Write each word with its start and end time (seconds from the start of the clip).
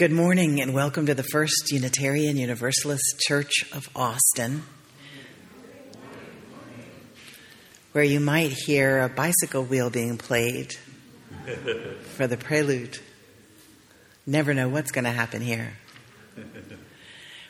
Good 0.00 0.12
morning 0.12 0.62
and 0.62 0.72
welcome 0.72 1.04
to 1.04 1.14
the 1.14 1.22
First 1.22 1.70
Unitarian 1.72 2.38
Universalist 2.38 3.20
Church 3.20 3.70
of 3.74 3.86
Austin, 3.94 4.62
where 7.92 8.02
you 8.02 8.18
might 8.18 8.50
hear 8.50 9.00
a 9.00 9.10
bicycle 9.10 9.62
wheel 9.62 9.90
being 9.90 10.16
played 10.16 10.74
for 12.16 12.26
the 12.26 12.38
prelude. 12.38 12.98
Never 14.26 14.54
know 14.54 14.70
what's 14.70 14.90
going 14.90 15.04
to 15.04 15.10
happen 15.10 15.42
here. 15.42 15.74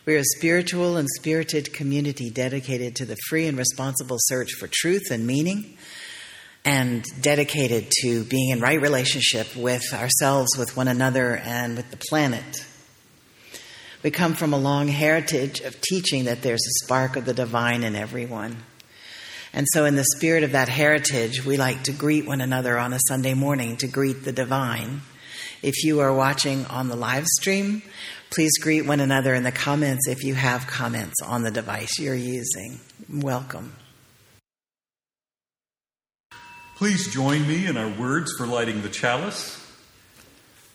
We're 0.05 0.19
a 0.19 0.25
spiritual 0.37 0.97
and 0.97 1.09
spirited 1.09 1.73
community 1.73 2.31
dedicated 2.31 2.97
to 2.97 3.05
the 3.05 3.17
free 3.29 3.47
and 3.47 3.57
responsible 3.57 4.19
search 4.19 4.55
for 4.59 4.69
truth 4.69 5.13
and 5.13 5.25
meaning 5.25 5.79
and 6.65 7.05
dedicated 7.21 7.91
to 8.03 8.25
being 8.25 8.51
in 8.51 8.61
right 8.61 8.81
relationship 8.81 9.57
with 9.57 9.95
ourselves, 9.95 10.57
with 10.59 10.77
one 10.77 10.89
another, 10.89 11.37
and 11.37 11.77
with 11.77 11.91
the 11.91 11.97
planet. 11.97 12.67
We 14.03 14.11
come 14.11 14.35
from 14.35 14.53
a 14.53 14.59
long 14.59 14.89
heritage 14.89 15.61
of 15.61 15.81
teaching 15.81 16.25
that 16.25 16.43
there's 16.43 16.67
a 16.67 16.85
spark 16.85 17.17
of 17.17 17.25
the 17.25 17.35
divine 17.35 17.83
in 17.83 17.95
everyone. 17.95 18.57
And 19.53 19.67
so, 19.73 19.85
in 19.85 19.97
the 19.97 20.07
spirit 20.17 20.45
of 20.45 20.53
that 20.53 20.69
heritage, 20.69 21.45
we 21.45 21.57
like 21.57 21.83
to 21.85 21.93
greet 21.93 22.27
one 22.27 22.41
another 22.41 22.79
on 22.79 22.93
a 22.93 23.01
Sunday 23.09 23.35
morning 23.35 23.77
to 23.79 23.89
greet 23.89 24.25
the 24.25 24.33
divine. 24.33 25.03
If 25.63 25.85
you 25.85 26.01
are 26.01 26.15
watching 26.15 26.65
on 26.67 26.89
the 26.89 26.97
live 26.97 27.27
stream, 27.27 27.83
please 28.31 28.53
greet 28.59 28.87
one 28.87 29.01
another 29.01 29.35
in 29.35 29.43
the 29.43 29.53
comments 29.53 30.09
if 30.09 30.25
you 30.25 30.35
have 30.35 30.67
comments 30.67 31.17
on 31.23 31.43
the 31.43 31.51
device 31.51 31.99
you're 31.99 32.15
using. 32.15 32.81
Welcome. 33.13 33.75
Please 36.81 37.13
join 37.13 37.47
me 37.47 37.67
in 37.67 37.77
our 37.77 37.91
words 38.01 38.33
for 38.39 38.47
lighting 38.47 38.81
the 38.81 38.89
chalice. 38.89 39.63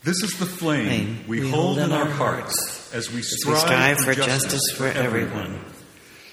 This 0.03 0.21
is 0.21 0.37
the 0.37 0.45
flame, 0.45 1.23
we, 1.27 1.39
we 1.39 1.49
hold 1.49 1.77
hold 1.77 1.79
in 1.79 1.91
our 1.91 2.03
our 2.03 2.05
hearts 2.05 2.93
as 2.93 3.09
we 3.09 3.15
we 3.15 3.21
strive, 3.23 3.57
strive 3.57 3.97
for 4.01 4.13
justice 4.13 4.61
for 4.75 4.85
everyone. 4.85 5.59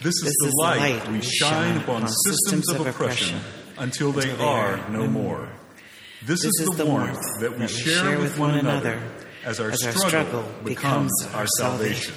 This 0.03 0.15
is 0.17 0.25
This 0.25 0.37
the 0.41 0.47
is 0.49 0.53
the 0.53 0.63
light, 0.63 0.79
light 0.79 1.09
we 1.09 1.23
shine 1.23 1.79
upon 1.79 2.07
systems 2.07 2.71
of 2.71 2.87
oppression 2.87 3.41
until 3.79 4.13
they 4.13 4.31
are 4.33 4.87
no 4.91 5.07
more. 5.07 5.49
This, 6.27 6.43
This 6.43 6.61
is 6.61 6.69
the 6.77 6.85
warmth 6.85 7.41
that 7.41 7.59
we 7.59 7.67
share 7.67 8.19
with 8.19 8.39
one 8.39 8.59
another 8.59 9.01
as 9.43 9.59
our 9.59 9.73
struggle 9.73 10.45
becomes 10.63 11.11
our 11.33 11.47
salvation. 11.47 12.15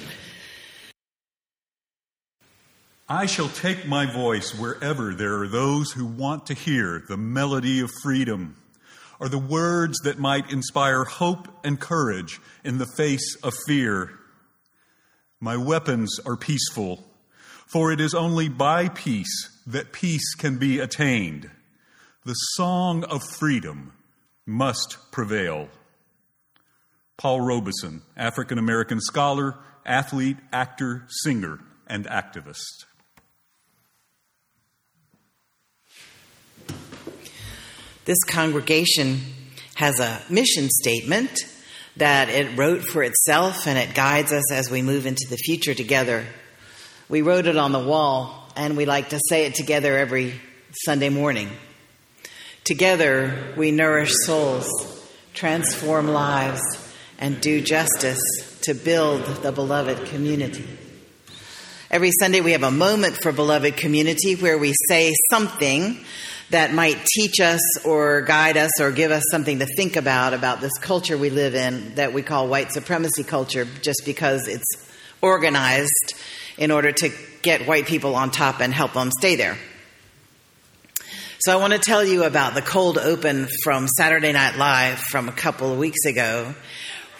I 3.08 3.26
shall 3.26 3.48
take 3.48 3.86
my 3.86 4.04
voice 4.04 4.52
wherever 4.52 5.14
there 5.14 5.40
are 5.40 5.46
those 5.46 5.92
who 5.92 6.04
want 6.04 6.46
to 6.46 6.54
hear 6.54 7.04
the 7.08 7.16
melody 7.16 7.78
of 7.78 7.92
freedom 8.02 8.56
or 9.20 9.28
the 9.28 9.38
words 9.38 10.00
that 10.00 10.18
might 10.18 10.50
inspire 10.50 11.04
hope 11.04 11.46
and 11.62 11.78
courage 11.78 12.40
in 12.64 12.78
the 12.78 12.92
face 12.96 13.36
of 13.44 13.54
fear. 13.68 14.10
My 15.38 15.56
weapons 15.56 16.18
are 16.26 16.36
peaceful, 16.36 17.04
for 17.68 17.92
it 17.92 18.00
is 18.00 18.12
only 18.12 18.48
by 18.48 18.88
peace 18.88 19.56
that 19.68 19.92
peace 19.92 20.34
can 20.34 20.58
be 20.58 20.80
attained. 20.80 21.48
The 22.24 22.34
song 22.34 23.04
of 23.04 23.22
freedom 23.22 23.92
must 24.46 25.12
prevail. 25.12 25.68
Paul 27.16 27.40
Robeson, 27.40 28.02
African 28.16 28.58
American 28.58 29.00
scholar, 29.00 29.54
athlete, 29.84 30.38
actor, 30.52 31.04
singer, 31.22 31.60
and 31.86 32.04
activist. 32.06 32.84
This 38.06 38.22
congregation 38.22 39.20
has 39.74 39.98
a 39.98 40.22
mission 40.30 40.68
statement 40.70 41.44
that 41.96 42.28
it 42.28 42.56
wrote 42.56 42.84
for 42.84 43.02
itself 43.02 43.66
and 43.66 43.76
it 43.76 43.96
guides 43.96 44.32
us 44.32 44.52
as 44.52 44.70
we 44.70 44.80
move 44.80 45.06
into 45.06 45.26
the 45.28 45.36
future 45.36 45.74
together. 45.74 46.24
We 47.08 47.22
wrote 47.22 47.48
it 47.48 47.56
on 47.56 47.72
the 47.72 47.84
wall 47.84 48.48
and 48.54 48.76
we 48.76 48.86
like 48.86 49.08
to 49.08 49.18
say 49.28 49.46
it 49.46 49.56
together 49.56 49.98
every 49.98 50.40
Sunday 50.84 51.08
morning. 51.08 51.50
Together 52.62 53.52
we 53.56 53.72
nourish 53.72 54.12
souls, 54.22 54.68
transform 55.34 56.06
lives, 56.06 56.62
and 57.18 57.40
do 57.40 57.60
justice 57.60 58.20
to 58.62 58.74
build 58.74 59.24
the 59.42 59.50
beloved 59.50 60.06
community. 60.06 60.68
Every 61.90 62.12
Sunday 62.20 62.40
we 62.40 62.52
have 62.52 62.62
a 62.62 62.70
moment 62.70 63.16
for 63.16 63.32
beloved 63.32 63.76
community 63.76 64.36
where 64.36 64.58
we 64.58 64.74
say 64.88 65.12
something 65.32 66.04
that 66.50 66.72
might 66.72 67.04
teach 67.04 67.40
us 67.40 67.60
or 67.84 68.22
guide 68.22 68.56
us 68.56 68.80
or 68.80 68.92
give 68.92 69.10
us 69.10 69.24
something 69.30 69.58
to 69.58 69.66
think 69.66 69.96
about 69.96 70.32
about 70.32 70.60
this 70.60 70.76
culture 70.78 71.18
we 71.18 71.30
live 71.30 71.54
in 71.54 71.94
that 71.96 72.12
we 72.12 72.22
call 72.22 72.48
white 72.48 72.72
supremacy 72.72 73.24
culture 73.24 73.66
just 73.82 74.02
because 74.04 74.46
it's 74.46 74.90
organized 75.20 76.14
in 76.56 76.70
order 76.70 76.92
to 76.92 77.10
get 77.42 77.66
white 77.66 77.86
people 77.86 78.14
on 78.14 78.30
top 78.30 78.60
and 78.60 78.72
help 78.72 78.92
them 78.92 79.10
stay 79.10 79.36
there. 79.36 79.56
So 81.38 81.52
I 81.52 81.60
want 81.60 81.74
to 81.74 81.78
tell 81.78 82.04
you 82.04 82.24
about 82.24 82.54
the 82.54 82.62
cold 82.62 82.96
open 82.96 83.46
from 83.62 83.88
Saturday 83.88 84.32
Night 84.32 84.56
Live 84.56 84.98
from 84.98 85.28
a 85.28 85.32
couple 85.32 85.70
of 85.70 85.78
weeks 85.78 86.04
ago 86.06 86.54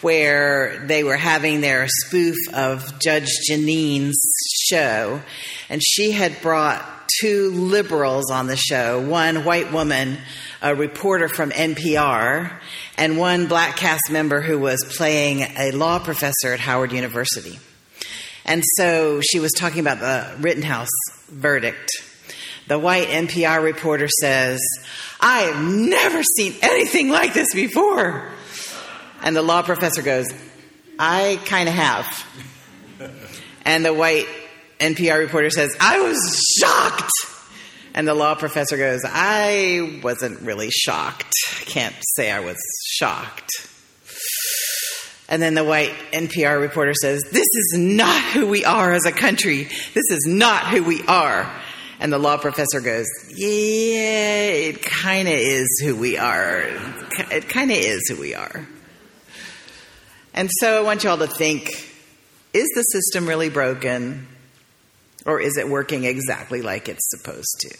where 0.01 0.85
they 0.85 1.03
were 1.03 1.17
having 1.17 1.61
their 1.61 1.87
spoof 1.87 2.35
of 2.53 2.99
Judge 2.99 3.29
Jeanine's 3.49 4.19
show 4.67 5.21
and 5.69 5.81
she 5.83 6.11
had 6.11 6.41
brought 6.41 6.83
two 7.19 7.51
liberals 7.51 8.31
on 8.31 8.47
the 8.47 8.55
show 8.55 9.01
one 9.01 9.43
white 9.43 9.71
woman, 9.71 10.17
a 10.61 10.75
reporter 10.75 11.27
from 11.27 11.51
NPR, 11.51 12.59
and 12.97 13.17
one 13.17 13.47
black 13.47 13.77
cast 13.77 14.09
member 14.11 14.41
who 14.41 14.59
was 14.59 14.83
playing 14.97 15.41
a 15.41 15.71
law 15.71 15.99
professor 15.99 16.53
at 16.53 16.59
Howard 16.59 16.91
University. 16.91 17.59
And 18.45 18.63
so 18.75 19.21
she 19.21 19.39
was 19.39 19.51
talking 19.51 19.79
about 19.79 19.99
the 19.99 20.35
Rittenhouse 20.41 20.89
verdict. 21.29 21.89
The 22.67 22.79
white 22.79 23.07
NPR 23.07 23.63
reporter 23.63 24.07
says, 24.21 24.59
I 25.19 25.39
have 25.41 25.63
never 25.63 26.23
seen 26.23 26.53
anything 26.61 27.09
like 27.09 27.33
this 27.33 27.53
before. 27.53 28.29
And 29.21 29.35
the 29.35 29.41
law 29.41 29.61
professor 29.61 30.01
goes, 30.01 30.27
I 30.99 31.39
kind 31.45 31.69
of 31.69 31.75
have. 31.75 32.25
And 33.65 33.85
the 33.85 33.93
white 33.93 34.27
NPR 34.79 35.19
reporter 35.19 35.49
says, 35.49 35.75
I 35.79 35.99
was 35.99 36.41
shocked. 36.59 37.11
And 37.93 38.07
the 38.07 38.13
law 38.13 38.35
professor 38.35 38.77
goes, 38.77 39.01
I 39.03 39.99
wasn't 40.03 40.41
really 40.41 40.69
shocked. 40.69 41.33
I 41.59 41.63
can't 41.63 41.95
say 42.15 42.31
I 42.31 42.39
was 42.41 42.57
shocked. 42.85 43.49
And 45.29 45.41
then 45.41 45.55
the 45.55 45.63
white 45.63 45.91
NPR 46.11 46.61
reporter 46.61 46.93
says, 46.93 47.23
This 47.23 47.41
is 47.41 47.75
not 47.77 48.23
who 48.31 48.47
we 48.47 48.63
are 48.63 48.93
as 48.93 49.05
a 49.05 49.11
country. 49.11 49.63
This 49.63 50.09
is 50.09 50.25
not 50.27 50.67
who 50.67 50.83
we 50.83 51.01
are. 51.07 51.51
And 51.99 52.13
the 52.13 52.19
law 52.19 52.37
professor 52.37 52.79
goes, 52.79 53.07
Yeah, 53.35 54.43
it 54.45 54.81
kind 54.83 55.27
of 55.27 55.33
is 55.33 55.81
who 55.83 55.95
we 55.95 56.17
are. 56.17 56.63
It 57.31 57.49
kind 57.49 57.71
of 57.71 57.77
is 57.77 58.07
who 58.07 58.21
we 58.21 58.35
are. 58.35 58.65
And 60.37 60.51
so 60.59 60.77
I 60.77 60.81
want 60.81 61.03
you 61.03 61.09
all 61.09 61.17
to 61.17 61.25
think 61.25 61.67
is 62.53 62.69
the 62.75 62.83
system 62.83 63.27
really 63.27 63.49
broken? 63.49 64.27
Or 65.25 65.41
is 65.41 65.57
it 65.57 65.67
working 65.67 66.03
exactly 66.03 66.61
like 66.61 66.87
it's 66.87 67.09
supposed 67.09 67.59
to? 67.61 67.75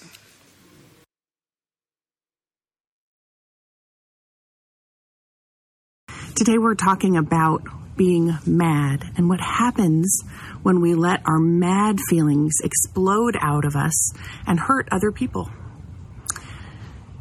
Today 6.34 6.58
we're 6.58 6.74
talking 6.74 7.16
about 7.16 7.62
being 7.96 8.36
mad 8.48 9.04
and 9.18 9.30
what 9.30 9.40
happens 9.40 10.24
when 10.64 10.82
we 10.82 10.96
let 10.96 11.22
our 11.28 11.38
mad 11.38 12.00
feelings 12.10 12.56
explode 12.64 13.38
out 13.40 13.66
of 13.66 13.76
us 13.76 14.14
and 14.48 14.60
hurt 14.60 14.88
other 14.92 15.12
people. 15.12 15.52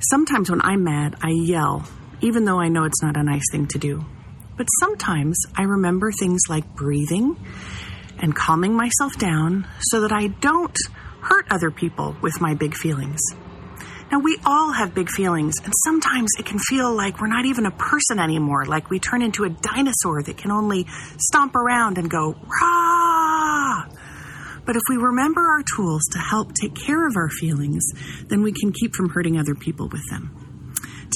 Sometimes 0.01 0.51
when 0.51 0.63
I'm 0.63 0.83
mad, 0.83 1.17
I 1.23 1.29
yell, 1.29 1.87
even 2.23 2.47
though 2.47 2.59
I 2.59 2.69
know 2.69 2.85
it's 2.85 3.03
not 3.03 3.19
a 3.19 3.23
nice 3.23 3.45
thing 3.53 3.67
to 3.67 3.79
do. 3.79 4.07
But 4.57 4.67
sometimes 4.81 5.39
I 5.55 5.63
remember 5.63 6.11
things 6.13 6.41
like 6.49 6.75
breathing 6.75 7.37
and 8.19 8.35
calming 8.35 8.75
myself 8.75 9.19
down 9.19 9.67
so 9.81 10.01
that 10.01 10.13
I 10.13 10.29
don't 10.29 10.77
hurt 11.21 11.47
other 11.51 11.71
people 11.71 12.17
with 12.23 12.41
my 12.41 12.55
big 12.55 12.75
feelings. 12.75 13.21
Now, 14.11 14.21
we 14.21 14.39
all 14.47 14.73
have 14.73 14.95
big 14.95 15.11
feelings, 15.11 15.55
and 15.65 15.73
sometimes 15.85 16.31
it 16.39 16.47
can 16.47 16.61
feel 16.61 16.95
like 16.95 17.21
we're 17.21 17.27
not 17.27 17.45
even 17.45 17.67
a 17.67 17.73
person 17.73 18.21
anymore, 18.21 18.65
like 18.65 18.89
we 18.89 19.01
turn 19.01 19.21
into 19.21 19.43
a 19.43 19.51
dinosaur 19.51 20.23
that 20.23 20.37
can 20.37 20.53
only 20.53 20.87
stomp 21.19 21.57
around 21.57 21.99
and 21.99 22.09
go, 22.09 22.35
rah! 22.35 23.85
But 24.65 24.77
if 24.77 24.83
we 24.89 24.97
remember 24.97 25.41
our 25.41 25.63
tools 25.77 26.05
to 26.13 26.19
help 26.19 26.55
take 26.55 26.77
care 26.77 27.07
of 27.07 27.17
our 27.17 27.29
feelings, 27.29 27.85
then 28.29 28.43
we 28.43 28.53
can 28.53 28.73
keep 28.73 28.95
from 28.95 29.09
hurting 29.09 29.39
other 29.39 29.57
people 29.57 29.89
with 29.89 30.03
them. 30.09 30.46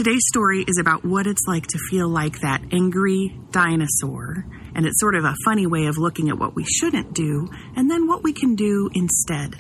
Today's 0.03 0.25
story 0.29 0.65
is 0.67 0.79
about 0.81 1.05
what 1.05 1.27
it's 1.27 1.47
like 1.47 1.67
to 1.67 1.79
feel 1.91 2.09
like 2.09 2.41
that 2.41 2.63
angry 2.73 3.39
dinosaur, 3.51 4.47
and 4.75 4.87
it's 4.87 4.99
sort 4.99 5.15
of 5.15 5.27
a 5.27 5.37
funny 5.45 5.67
way 5.67 5.89
of 5.89 5.99
looking 5.99 6.31
at 6.31 6.39
what 6.39 6.55
we 6.55 6.65
shouldn't 6.65 7.13
do 7.13 7.51
and 7.77 7.91
then 7.91 8.07
what 8.07 8.23
we 8.23 8.33
can 8.33 8.55
do 8.55 8.89
instead. 8.95 9.57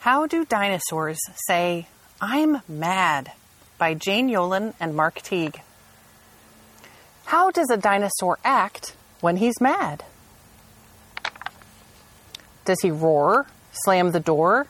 How 0.00 0.26
Do 0.26 0.44
Dinosaurs 0.44 1.18
Say, 1.46 1.88
I'm 2.20 2.60
Mad 2.68 3.32
by 3.78 3.94
Jane 3.94 4.28
Yolen 4.28 4.74
and 4.78 4.94
Mark 4.94 5.22
Teague. 5.22 5.62
How 7.24 7.50
does 7.50 7.70
a 7.70 7.78
dinosaur 7.78 8.38
act 8.44 8.94
when 9.22 9.38
he's 9.38 9.62
mad? 9.62 10.04
Does 12.66 12.82
he 12.82 12.90
roar, 12.90 13.46
slam 13.72 14.10
the 14.10 14.20
door, 14.20 14.66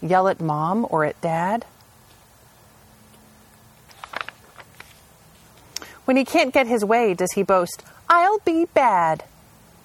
yell 0.00 0.28
at 0.28 0.40
mom 0.40 0.86
or 0.88 1.04
at 1.04 1.20
dad? 1.20 1.64
When 6.06 6.16
he 6.16 6.24
can't 6.24 6.54
get 6.54 6.66
his 6.66 6.84
way, 6.84 7.14
does 7.14 7.32
he 7.32 7.42
boast, 7.42 7.82
I'll 8.08 8.38
be 8.38 8.64
bad? 8.64 9.24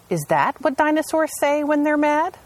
Is 0.09 0.23
that 0.29 0.61
what 0.61 0.77
dinosaurs 0.77 1.31
say 1.39 1.63
when 1.63 1.83
they're 1.83 1.97
mad? 1.97 2.37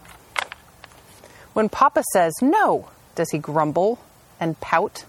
When 1.54 1.68
Papa 1.70 2.04
says 2.14 2.34
no, 2.42 2.90
does 3.16 3.32
he 3.32 3.38
grumble 3.38 4.00
and 4.40 4.60
pout? 4.62 5.06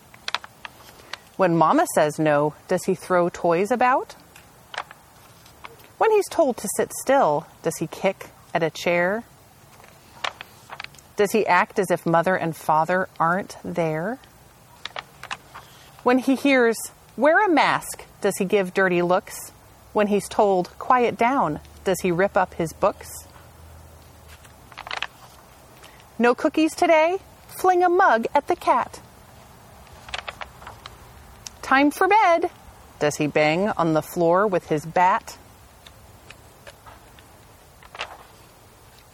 When 1.36 1.56
Mama 1.56 1.86
says 1.94 2.18
no, 2.18 2.54
does 2.66 2.84
he 2.84 2.94
throw 2.94 3.28
toys 3.28 3.70
about? 3.70 4.16
When 5.98 6.10
he's 6.10 6.28
told 6.28 6.56
to 6.58 6.68
sit 6.76 6.92
still, 6.92 7.46
does 7.62 7.76
he 7.76 7.86
kick 7.86 8.30
at 8.52 8.62
a 8.62 8.70
chair? 8.70 9.22
Does 11.16 11.32
he 11.32 11.46
act 11.46 11.78
as 11.78 11.90
if 11.90 12.04
mother 12.04 12.34
and 12.34 12.56
father 12.56 13.08
aren't 13.20 13.56
there? 13.64 14.18
When 16.02 16.18
he 16.18 16.34
hears, 16.34 16.76
wear 17.16 17.44
a 17.44 17.48
mask, 17.48 18.04
does 18.20 18.36
he 18.38 18.44
give 18.44 18.74
dirty 18.74 19.02
looks? 19.02 19.52
When 19.92 20.08
he's 20.08 20.28
told, 20.28 20.70
quiet 20.78 21.16
down, 21.16 21.60
does 21.84 22.00
he 22.00 22.10
rip 22.10 22.36
up 22.36 22.54
his 22.54 22.72
books? 22.72 23.26
No 26.18 26.34
cookies 26.34 26.74
today? 26.74 27.18
Fling 27.48 27.82
a 27.82 27.88
mug 27.88 28.26
at 28.34 28.48
the 28.48 28.56
cat. 28.56 29.00
Time 31.62 31.90
for 31.90 32.08
bed. 32.08 32.50
Does 32.98 33.16
he 33.16 33.26
bang 33.26 33.68
on 33.70 33.92
the 33.92 34.02
floor 34.02 34.46
with 34.46 34.68
his 34.68 34.86
bat? 34.86 35.36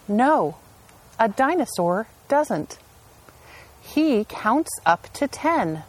No, 0.06 0.56
a 1.18 1.28
dinosaur 1.28 2.08
doesn't. 2.28 2.78
He 3.80 4.24
counts 4.24 4.70
up 4.84 5.12
to 5.14 5.26
ten. 5.26 5.84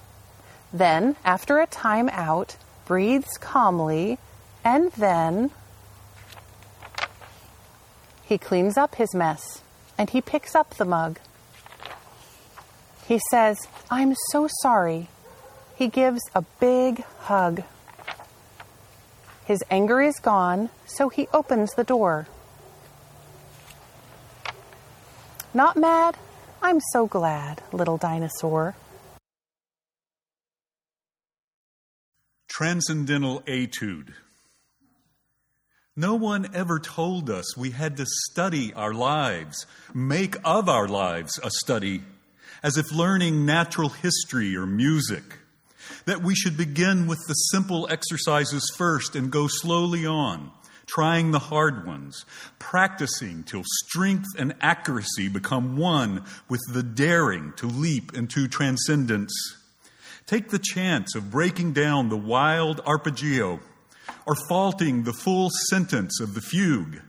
Then, 0.74 1.16
after 1.24 1.60
a 1.60 1.68
time 1.68 2.10
out, 2.10 2.58
breathes 2.86 3.38
calmly, 3.40 4.18
and 4.66 4.92
then 4.94 5.52
he 8.24 8.38
cleans 8.40 8.78
up 8.78 8.96
his 8.96 9.14
mess 9.14 9.62
and 9.98 10.10
he 10.10 10.22
picks 10.22 10.56
up 10.56 10.74
the 10.76 10.86
mug. 10.86 11.20
He 13.08 13.20
says, 13.30 13.58
I'm 13.92 14.16
so 14.32 14.48
sorry. 14.62 15.10
He 15.76 15.88
gives 15.88 16.22
a 16.34 16.44
big 16.60 17.04
hug. 17.20 17.64
His 19.46 19.64
anger 19.70 20.02
is 20.02 20.16
gone, 20.20 20.70
so 20.86 21.10
he 21.10 21.28
opens 21.34 21.74
the 21.74 21.84
door. 21.84 22.28
Not 25.54 25.76
mad? 25.76 26.18
I'm 26.62 26.80
so 26.92 27.06
glad, 27.06 27.62
little 27.72 27.98
dinosaur. 27.98 28.76
Transcendental 32.54 33.42
Etude. 33.48 34.14
No 35.96 36.14
one 36.14 36.54
ever 36.54 36.78
told 36.78 37.28
us 37.28 37.58
we 37.58 37.72
had 37.72 37.98
to 37.98 38.06
study 38.06 38.72
our 38.76 38.94
lives, 38.94 39.66
make 39.92 40.36
of 40.46 40.70
our 40.70 40.88
lives 40.88 41.40
a 41.44 41.50
study, 41.50 42.04
as 42.62 42.78
if 42.78 42.92
learning 42.92 43.44
natural 43.48 43.90
history 43.90 44.56
or 44.56 44.68
music. 44.68 45.24
That 46.06 46.22
we 46.22 46.36
should 46.36 46.56
begin 46.56 47.08
with 47.08 47.18
the 47.28 47.34
simple 47.34 47.88
exercises 47.90 48.72
first 48.78 49.16
and 49.16 49.32
go 49.32 49.48
slowly 49.48 50.06
on, 50.06 50.52
trying 50.86 51.32
the 51.32 51.40
hard 51.40 51.88
ones, 51.88 52.24
practicing 52.60 53.44
till 53.46 53.64
strength 53.66 54.30
and 54.38 54.54
accuracy 54.62 55.28
become 55.28 55.76
one 55.76 56.24
with 56.50 56.62
the 56.72 56.84
daring 56.84 57.54
to 57.54 57.66
leap 57.66 58.14
into 58.14 58.48
transcendence. 58.48 59.34
Take 60.26 60.50
the 60.50 60.60
chance 60.60 61.16
of 61.16 61.32
breaking 61.32 61.74
down 61.74 62.10
the 62.10 62.18
wild 62.18 62.80
arpeggio 62.86 63.60
or 64.26 64.36
faulting 64.48 65.04
the 65.04 65.14
full 65.14 65.50
sentence 65.70 66.20
of 66.22 66.34
the 66.34 66.42
fugue. 66.42 67.02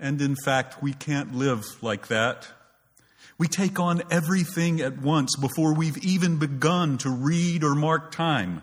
And 0.00 0.20
in 0.20 0.36
fact, 0.44 0.82
we 0.82 0.92
can't 0.92 1.34
live 1.34 1.64
like 1.82 2.08
that. 2.08 2.48
We 3.38 3.46
take 3.46 3.78
on 3.78 4.02
everything 4.10 4.80
at 4.80 5.00
once 5.00 5.36
before 5.36 5.74
we've 5.74 5.98
even 5.98 6.38
begun 6.38 6.98
to 6.98 7.10
read 7.10 7.62
or 7.62 7.74
mark 7.74 8.10
time. 8.10 8.62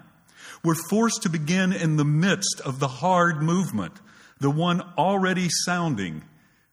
We're 0.63 0.75
forced 0.89 1.23
to 1.23 1.29
begin 1.29 1.71
in 1.71 1.95
the 1.95 2.05
midst 2.05 2.59
of 2.65 2.79
the 2.79 2.87
hard 2.87 3.41
movement, 3.41 3.93
the 4.39 4.49
one 4.49 4.81
already 4.97 5.47
sounding 5.49 6.23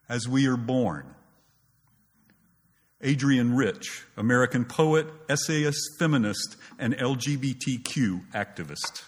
as 0.08 0.28
we 0.28 0.48
are 0.48 0.56
born. 0.56 1.14
Adrienne 3.04 3.54
Rich, 3.56 4.04
American 4.16 4.64
poet, 4.64 5.06
essayist, 5.28 5.80
feminist, 5.98 6.56
and 6.78 6.96
LGBTQ 6.96 8.30
activist. 8.32 9.02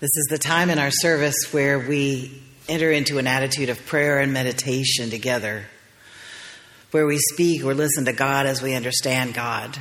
This 0.00 0.10
is 0.16 0.26
the 0.30 0.38
time 0.38 0.70
in 0.70 0.78
our 0.78 0.92
service 0.92 1.34
where 1.50 1.78
we 1.78 2.40
enter 2.68 2.90
into 2.92 3.18
an 3.18 3.26
attitude 3.26 3.68
of 3.68 3.84
prayer 3.84 4.20
and 4.20 4.32
meditation 4.32 5.10
together, 5.10 5.66
where 6.92 7.04
we 7.04 7.18
speak 7.32 7.64
or 7.64 7.74
listen 7.74 8.04
to 8.04 8.12
God 8.12 8.46
as 8.46 8.62
we 8.62 8.74
understand 8.74 9.34
God, 9.34 9.76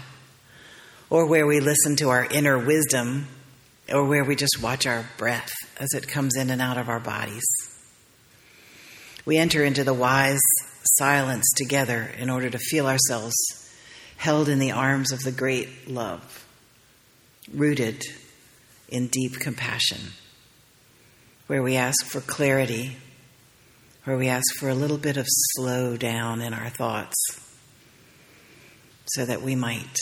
or 1.10 1.28
where 1.28 1.46
we 1.46 1.60
listen 1.60 1.96
to 1.98 2.10
our 2.10 2.26
inner 2.26 2.58
wisdom, 2.58 3.28
or 3.94 4.06
where 4.06 4.24
we 4.24 4.36
just 4.36 4.62
watch 4.62 4.88
our 4.88 5.06
breath 5.18 5.52
as 5.80 5.94
it 5.94 6.08
comes 6.08 6.36
in 6.36 6.50
and 6.50 6.62
out 6.62 6.78
of 6.78 6.90
our 6.90 7.00
bodies. 7.00 7.46
We 9.28 9.38
enter 9.38 9.62
into 9.62 9.84
the 9.84 9.94
wise 9.94 10.40
silence 10.96 11.44
together 11.58 12.10
in 12.18 12.30
order 12.30 12.50
to 12.50 12.58
feel 12.58 12.88
ourselves 12.88 13.36
held 14.16 14.48
in 14.48 14.58
the 14.58 14.72
arms 14.72 15.12
of 15.12 15.20
the 15.20 15.34
great 15.34 15.90
love, 15.90 16.46
rooted 17.54 18.06
in 18.88 19.08
deep 19.08 19.38
compassion, 19.38 20.14
where 21.48 21.62
we 21.62 21.76
ask 21.76 22.06
for 22.06 22.22
clarity, 22.22 22.96
where 24.06 24.16
we 24.16 24.30
ask 24.30 24.46
for 24.56 24.70
a 24.70 24.74
little 24.74 24.98
bit 24.98 25.18
of 25.18 25.26
slow 25.28 25.98
down 25.98 26.42
in 26.42 26.54
our 26.54 26.70
thoughts 26.70 27.18
so 29.08 29.26
that 29.26 29.42
we 29.42 29.56
might 29.56 29.98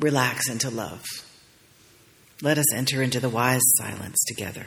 relax 0.00 0.50
into 0.50 0.68
love. 0.68 1.04
Let 2.42 2.58
us 2.58 2.74
enter 2.74 3.04
into 3.04 3.20
the 3.20 3.28
wise 3.28 3.62
silence 3.78 4.18
together. 4.26 4.66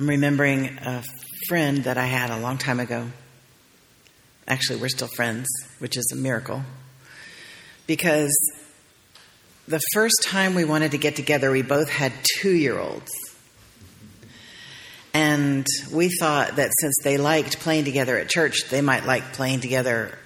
I'm 0.00 0.08
remembering 0.08 0.78
a 0.78 1.04
friend 1.46 1.84
that 1.84 1.98
I 1.98 2.06
had 2.06 2.30
a 2.30 2.38
long 2.38 2.56
time 2.56 2.80
ago. 2.80 3.06
Actually, 4.48 4.80
we're 4.80 4.88
still 4.88 5.10
friends, 5.14 5.46
which 5.78 5.98
is 5.98 6.10
a 6.10 6.16
miracle. 6.16 6.62
Because 7.86 8.32
the 9.68 9.82
first 9.92 10.22
time 10.22 10.54
we 10.54 10.64
wanted 10.64 10.92
to 10.92 10.96
get 10.96 11.16
together, 11.16 11.50
we 11.50 11.60
both 11.60 11.90
had 11.90 12.14
two 12.38 12.52
year 12.52 12.78
olds. 12.78 13.10
And 15.12 15.66
we 15.92 16.08
thought 16.08 16.56
that 16.56 16.70
since 16.80 16.94
they 17.04 17.18
liked 17.18 17.58
playing 17.58 17.84
together 17.84 18.16
at 18.16 18.30
church, 18.30 18.70
they 18.70 18.80
might 18.80 19.04
like 19.04 19.34
playing 19.34 19.60
together 19.60 20.18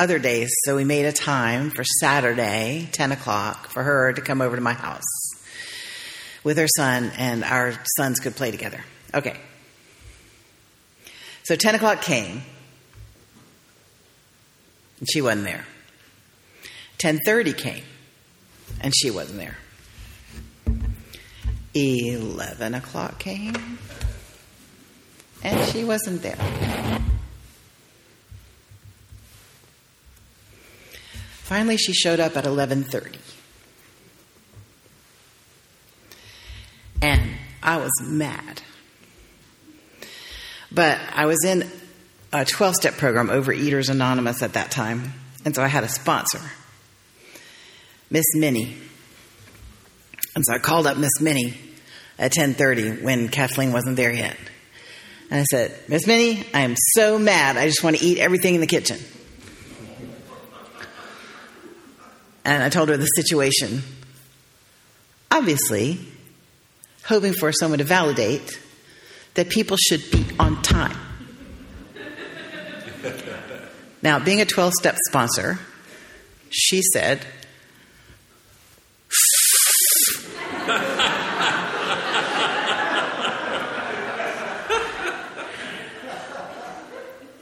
other 0.00 0.18
days. 0.18 0.52
So 0.64 0.74
we 0.74 0.84
made 0.84 1.04
a 1.04 1.12
time 1.12 1.70
for 1.70 1.84
Saturday, 1.84 2.88
10 2.90 3.12
o'clock, 3.12 3.68
for 3.68 3.84
her 3.84 4.12
to 4.14 4.20
come 4.20 4.40
over 4.40 4.56
to 4.56 4.62
my 4.62 4.72
house 4.72 5.30
with 6.42 6.58
her 6.58 6.66
son, 6.66 7.12
and 7.16 7.44
our 7.44 7.74
sons 7.96 8.18
could 8.18 8.34
play 8.34 8.50
together. 8.50 8.82
Okay. 9.14 9.36
So 11.44 11.56
10 11.56 11.74
o'clock 11.74 12.02
came, 12.02 12.42
and 14.98 15.08
she 15.10 15.20
wasn't 15.20 15.44
there. 15.44 15.66
10:30 16.98 17.52
came, 17.58 17.84
and 18.80 18.92
she 18.96 19.10
wasn't 19.10 19.38
there. 19.38 19.56
11 21.74 22.74
o'clock 22.74 23.18
came, 23.18 23.78
and 25.42 25.72
she 25.72 25.82
wasn't 25.84 26.22
there. 26.22 26.38
Finally, 31.42 31.76
she 31.76 31.92
showed 31.92 32.20
up 32.20 32.36
at 32.36 32.44
11:30. 32.44 33.18
And 37.02 37.36
I 37.62 37.78
was 37.78 37.90
mad. 38.00 38.62
But 40.74 40.98
I 41.14 41.26
was 41.26 41.44
in 41.44 41.70
a 42.32 42.44
12 42.44 42.74
step 42.76 42.96
program, 42.96 43.28
Overeaters 43.28 43.90
Anonymous, 43.90 44.42
at 44.42 44.54
that 44.54 44.70
time. 44.70 45.12
And 45.44 45.54
so 45.54 45.62
I 45.62 45.68
had 45.68 45.84
a 45.84 45.88
sponsor, 45.88 46.40
Miss 48.10 48.24
Minnie. 48.34 48.76
And 50.34 50.44
so 50.46 50.54
I 50.54 50.58
called 50.58 50.86
up 50.86 50.96
Miss 50.96 51.20
Minnie 51.20 51.54
at 52.18 52.32
10:30 52.32 53.02
when 53.02 53.28
Kathleen 53.28 53.72
wasn't 53.72 53.96
there 53.96 54.12
yet. 54.12 54.36
And 55.30 55.40
I 55.40 55.44
said, 55.44 55.78
"Miss 55.88 56.06
Minnie, 56.06 56.44
I 56.54 56.60
am 56.60 56.76
so 56.94 57.18
mad. 57.18 57.56
I 57.56 57.66
just 57.66 57.82
want 57.82 57.96
to 57.96 58.04
eat 58.04 58.18
everything 58.18 58.54
in 58.54 58.60
the 58.60 58.66
kitchen." 58.66 58.98
And 62.44 62.62
I 62.62 62.68
told 62.70 62.88
her 62.88 62.96
the 62.96 63.06
situation. 63.06 63.82
Obviously, 65.30 66.00
hoping 67.04 67.32
for 67.34 67.52
someone 67.52 67.78
to 67.78 67.84
validate 67.84 68.58
that 69.34 69.48
people 69.48 69.76
should 69.76 70.10
be 70.10 70.21
on 70.38 70.60
time. 70.62 70.96
now, 74.02 74.18
being 74.18 74.40
a 74.40 74.44
12 74.44 74.72
step 74.78 74.96
sponsor, 75.08 75.58
she 76.50 76.82
said, 76.92 77.24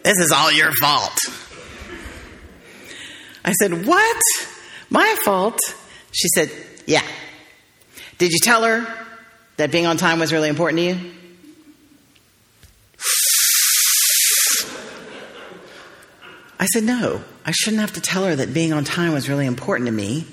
This 0.02 0.18
is 0.18 0.32
all 0.32 0.50
your 0.50 0.73
fault. 0.80 1.16
I 3.44 3.52
said, 3.52 3.87
What? 3.87 4.23
My 4.88 5.14
fault? 5.25 5.59
She 6.12 6.28
said, 6.35 6.50
Yeah. 6.87 7.02
Did 8.18 8.32
you 8.32 8.38
tell 8.42 8.64
her 8.64 8.87
that 9.56 9.70
being 9.70 9.87
on 9.87 9.97
time 9.97 10.18
was 10.18 10.32
really 10.32 10.49
important 10.49 10.78
to 10.78 10.85
you? 10.85 11.19
I 16.60 16.66
said, 16.66 16.84
No, 16.84 17.24
I 17.46 17.52
shouldn't 17.52 17.80
have 17.80 17.94
to 17.94 18.02
tell 18.02 18.26
her 18.26 18.36
that 18.36 18.52
being 18.52 18.74
on 18.74 18.84
time 18.84 19.14
was 19.14 19.30
really 19.30 19.46
important 19.46 19.86
to 19.86 19.92
me. 19.92 20.26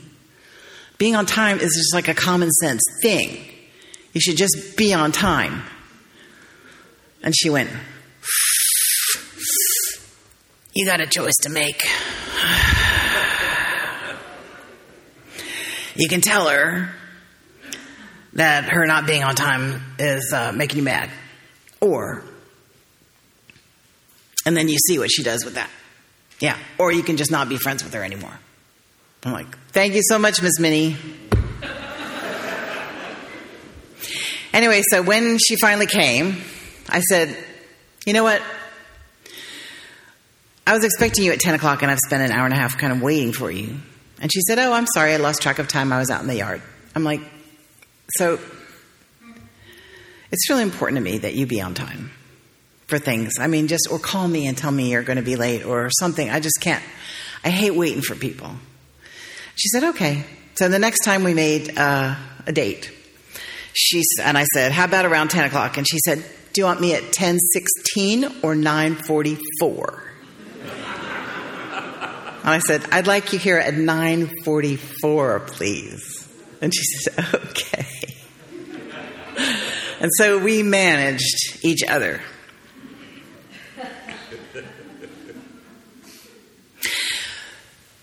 Being 0.97 1.15
on 1.15 1.25
time 1.25 1.59
is 1.59 1.73
just 1.73 1.93
like 1.93 2.09
a 2.09 2.13
common 2.13 2.51
sense 2.51 2.81
thing. 3.01 3.45
You 4.11 4.19
should 4.19 4.35
just 4.35 4.75
be 4.75 4.93
on 4.93 5.13
time. 5.13 5.63
And 7.23 7.33
she 7.35 7.49
went, 7.49 7.69
You 10.75 10.85
got 10.85 10.99
a 10.99 11.07
choice 11.07 11.35
to 11.43 11.49
make. 11.49 11.81
You 15.99 16.07
can 16.07 16.21
tell 16.21 16.47
her 16.47 16.91
that 18.33 18.65
her 18.65 18.85
not 18.85 19.07
being 19.07 19.23
on 19.23 19.33
time 19.33 19.81
is 19.97 20.31
uh, 20.31 20.51
making 20.51 20.77
you 20.77 20.83
mad. 20.83 21.09
Or, 21.81 22.23
and 24.45 24.55
then 24.55 24.69
you 24.69 24.77
see 24.77 24.99
what 24.99 25.09
she 25.09 25.23
does 25.23 25.43
with 25.43 25.55
that. 25.55 25.71
Yeah. 26.39 26.57
Or 26.77 26.91
you 26.91 27.03
can 27.03 27.17
just 27.17 27.31
not 27.31 27.49
be 27.49 27.57
friends 27.57 27.83
with 27.83 27.93
her 27.93 28.03
anymore. 28.03 28.39
I'm 29.23 29.33
like, 29.33 29.57
thank 29.69 29.93
you 29.95 30.01
so 30.03 30.19
much, 30.19 30.41
Miss 30.41 30.59
Minnie. 30.59 30.95
anyway, 34.53 34.83
so 34.89 35.01
when 35.01 35.37
she 35.39 35.55
finally 35.57 35.87
came, 35.87 36.37
I 36.87 37.01
said, 37.01 37.35
you 38.05 38.13
know 38.13 38.23
what? 38.23 38.41
I 40.65 40.73
was 40.73 40.83
expecting 40.83 41.23
you 41.23 41.31
at 41.31 41.39
10 41.39 41.55
o'clock 41.55 41.81
and 41.81 41.89
I've 41.89 41.99
spent 42.05 42.23
an 42.23 42.31
hour 42.31 42.45
and 42.45 42.53
a 42.53 42.57
half 42.57 42.77
kind 42.77 42.93
of 42.93 43.01
waiting 43.01 43.31
for 43.31 43.49
you. 43.49 43.77
And 44.21 44.31
she 44.31 44.41
said, 44.41 44.59
Oh, 44.59 44.73
I'm 44.73 44.87
sorry, 44.87 45.13
I 45.13 45.17
lost 45.17 45.41
track 45.41 45.59
of 45.59 45.67
time. 45.67 45.93
I 45.93 45.97
was 45.99 46.09
out 46.09 46.21
in 46.21 46.27
the 46.27 46.35
yard. 46.35 46.61
I'm 46.95 47.03
like, 47.03 47.21
So 48.17 48.39
it's 50.31 50.49
really 50.49 50.63
important 50.63 50.97
to 50.97 51.03
me 51.03 51.19
that 51.19 51.35
you 51.35 51.45
be 51.45 51.61
on 51.61 51.73
time 51.73 52.11
for 52.87 52.97
things. 52.97 53.33
I 53.39 53.47
mean, 53.47 53.67
just, 53.67 53.89
or 53.91 53.99
call 53.99 54.27
me 54.27 54.47
and 54.47 54.57
tell 54.57 54.71
me 54.71 54.91
you're 54.91 55.03
going 55.03 55.17
to 55.17 55.23
be 55.23 55.35
late 55.35 55.65
or 55.65 55.89
something. 55.99 56.29
I 56.29 56.39
just 56.39 56.59
can't. 56.61 56.83
I 57.43 57.49
hate 57.49 57.71
waiting 57.75 58.01
for 58.01 58.15
people. 58.15 58.51
She 59.55 59.69
said, 59.69 59.83
Okay. 59.83 60.23
So 60.55 60.69
the 60.69 60.79
next 60.79 61.03
time 61.03 61.23
we 61.23 61.33
made 61.33 61.77
uh, 61.77 62.15
a 62.47 62.51
date, 62.51 62.91
she 63.73 64.01
and 64.23 64.37
I 64.37 64.45
said, 64.45 64.71
How 64.71 64.85
about 64.85 65.05
around 65.05 65.29
10 65.29 65.45
o'clock? 65.45 65.77
And 65.77 65.87
she 65.87 65.99
said, 66.05 66.23
Do 66.53 66.61
you 66.61 66.65
want 66.65 66.81
me 66.81 66.95
at 66.95 67.03
10:16 67.03 68.43
or 68.43 68.55
9:44? 68.55 70.03
And 72.47 72.53
I 72.53 72.59
said, 72.59 72.85
I'd 72.91 73.07
like 73.07 73.33
you 73.33 73.39
here 73.39 73.57
at 73.57 73.73
9:44, 73.73 75.47
please. 75.47 76.27
And 76.61 76.73
she 76.73 76.83
said, 76.83 77.25
"Okay." 77.35 77.85
And 79.99 80.09
so 80.17 80.37
we 80.39 80.63
managed 80.63 81.59
each 81.63 81.83
other. 81.87 82.21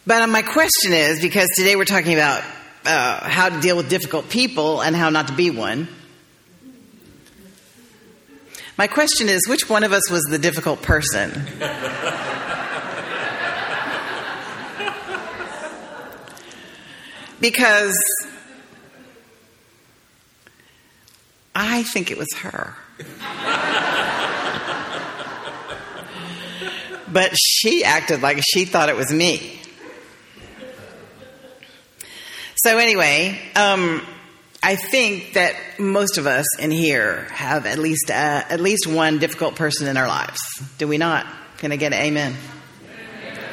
But 0.06 0.28
my 0.28 0.42
question 0.42 0.92
is 0.92 1.22
because 1.22 1.48
today 1.56 1.76
we're 1.76 1.86
talking 1.86 2.12
about 2.12 2.44
uh, 2.84 3.26
how 3.26 3.48
to 3.48 3.58
deal 3.60 3.74
with 3.74 3.88
difficult 3.88 4.28
people 4.28 4.82
and 4.82 4.94
how 4.94 5.08
not 5.08 5.28
to 5.28 5.34
be 5.34 5.50
one. 5.50 5.88
My 8.76 8.86
question 8.86 9.30
is 9.30 9.48
which 9.48 9.70
one 9.70 9.82
of 9.82 9.94
us 9.94 10.10
was 10.10 10.20
the 10.24 10.38
difficult 10.38 10.82
person? 10.82 11.30
because 17.40 17.98
I 21.54 21.82
think 21.84 22.10
it 22.10 22.18
was 22.18 22.28
her. 22.40 22.76
but 27.10 27.34
she 27.38 27.84
acted 27.84 28.20
like 28.20 28.42
she 28.42 28.66
thought 28.66 28.90
it 28.90 28.96
was 28.96 29.10
me. 29.10 29.62
So, 32.64 32.78
anyway, 32.78 33.38
um, 33.56 34.00
I 34.62 34.76
think 34.76 35.34
that 35.34 35.54
most 35.78 36.16
of 36.16 36.26
us 36.26 36.46
in 36.58 36.70
here 36.70 37.24
have 37.24 37.66
at 37.66 37.78
least 37.78 38.08
uh, 38.08 38.42
at 38.48 38.58
least 38.58 38.86
one 38.86 39.18
difficult 39.18 39.54
person 39.54 39.86
in 39.86 39.98
our 39.98 40.08
lives. 40.08 40.40
Do 40.78 40.88
we 40.88 40.96
not? 40.96 41.26
Can 41.58 41.72
I 41.72 41.76
get 41.76 41.92
an 41.92 42.00
amen? 42.00 42.34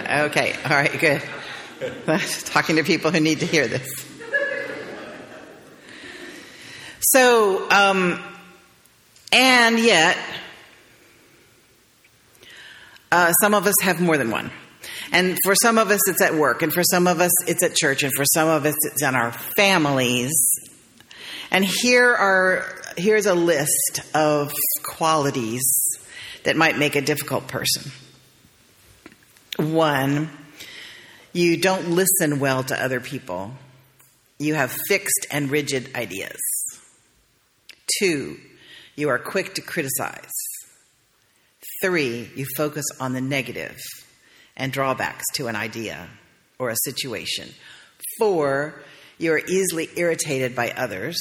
Okay, 0.10 0.56
all 0.63 0.72
right, 0.72 0.98
good. 0.98 1.22
Talking 2.46 2.77
to 2.77 2.86
people 2.86 3.12
who 3.12 3.20
need 3.20 3.41
to 3.41 3.46
hear 3.46 3.68
this. 3.68 3.89
So, 7.01 7.70
um, 7.70 8.24
and 9.34 9.77
yet, 9.77 10.18
uh, 13.12 13.34
some 13.41 13.53
of 13.56 13.68
us 13.68 13.75
have 13.82 14.00
more 14.00 14.18
than 14.18 14.32
one. 14.32 14.51
And 15.12 15.38
for 15.44 15.56
some 15.56 15.77
of 15.77 15.91
us, 15.91 16.00
it's 16.08 16.22
at 16.22 16.36
work, 16.36 16.62
and 16.62 16.72
for 16.74 16.84
some 16.84 17.06
of 17.06 17.20
us, 17.20 17.32
it's 17.48 17.63
at 17.63 17.75
church, 17.75 18.03
and 18.03 18.13
for 18.15 18.24
some 18.25 18.48
of 18.48 18.65
us, 18.65 18.75
it's 18.84 19.03
in 19.03 19.13
our 19.13 19.34
families. 19.58 20.32
And 21.51 21.65
here 21.65 22.13
are 22.13 22.65
here's 22.98 23.25
a 23.25 23.36
list 23.36 24.01
of 24.13 24.53
qualities 24.84 25.63
that 26.44 26.56
might 26.56 26.77
make 26.77 26.96
a 26.96 27.01
difficult 27.01 27.48
person. 27.48 27.91
One, 29.58 30.30
you 31.34 31.58
don't 31.58 31.89
listen 31.89 32.39
well 32.39 32.63
to 32.63 32.84
other 32.84 33.00
people. 33.00 33.53
You 34.39 34.56
have 34.56 34.75
fixed 34.88 35.27
and 35.30 35.51
rigid 35.51 35.96
ideas. 35.96 36.39
Two, 38.00 38.38
you 38.96 39.10
are 39.10 39.20
quick 39.20 39.53
to 39.56 39.62
criticize. 39.62 40.32
Three, 41.82 42.30
you 42.36 42.46
focus 42.56 42.86
on 43.00 43.13
the 43.13 43.22
negative 43.22 43.77
and 44.55 44.72
drawbacks 44.72 45.24
to 45.34 45.48
an 45.48 45.55
idea 45.55 46.08
or 46.60 46.70
a 46.70 46.75
situation. 46.84 47.50
Four, 48.17 48.81
you 49.17 49.31
are 49.34 49.41
easily 49.48 49.89
irritated 49.96 50.55
by 50.55 50.72
others. 50.72 51.17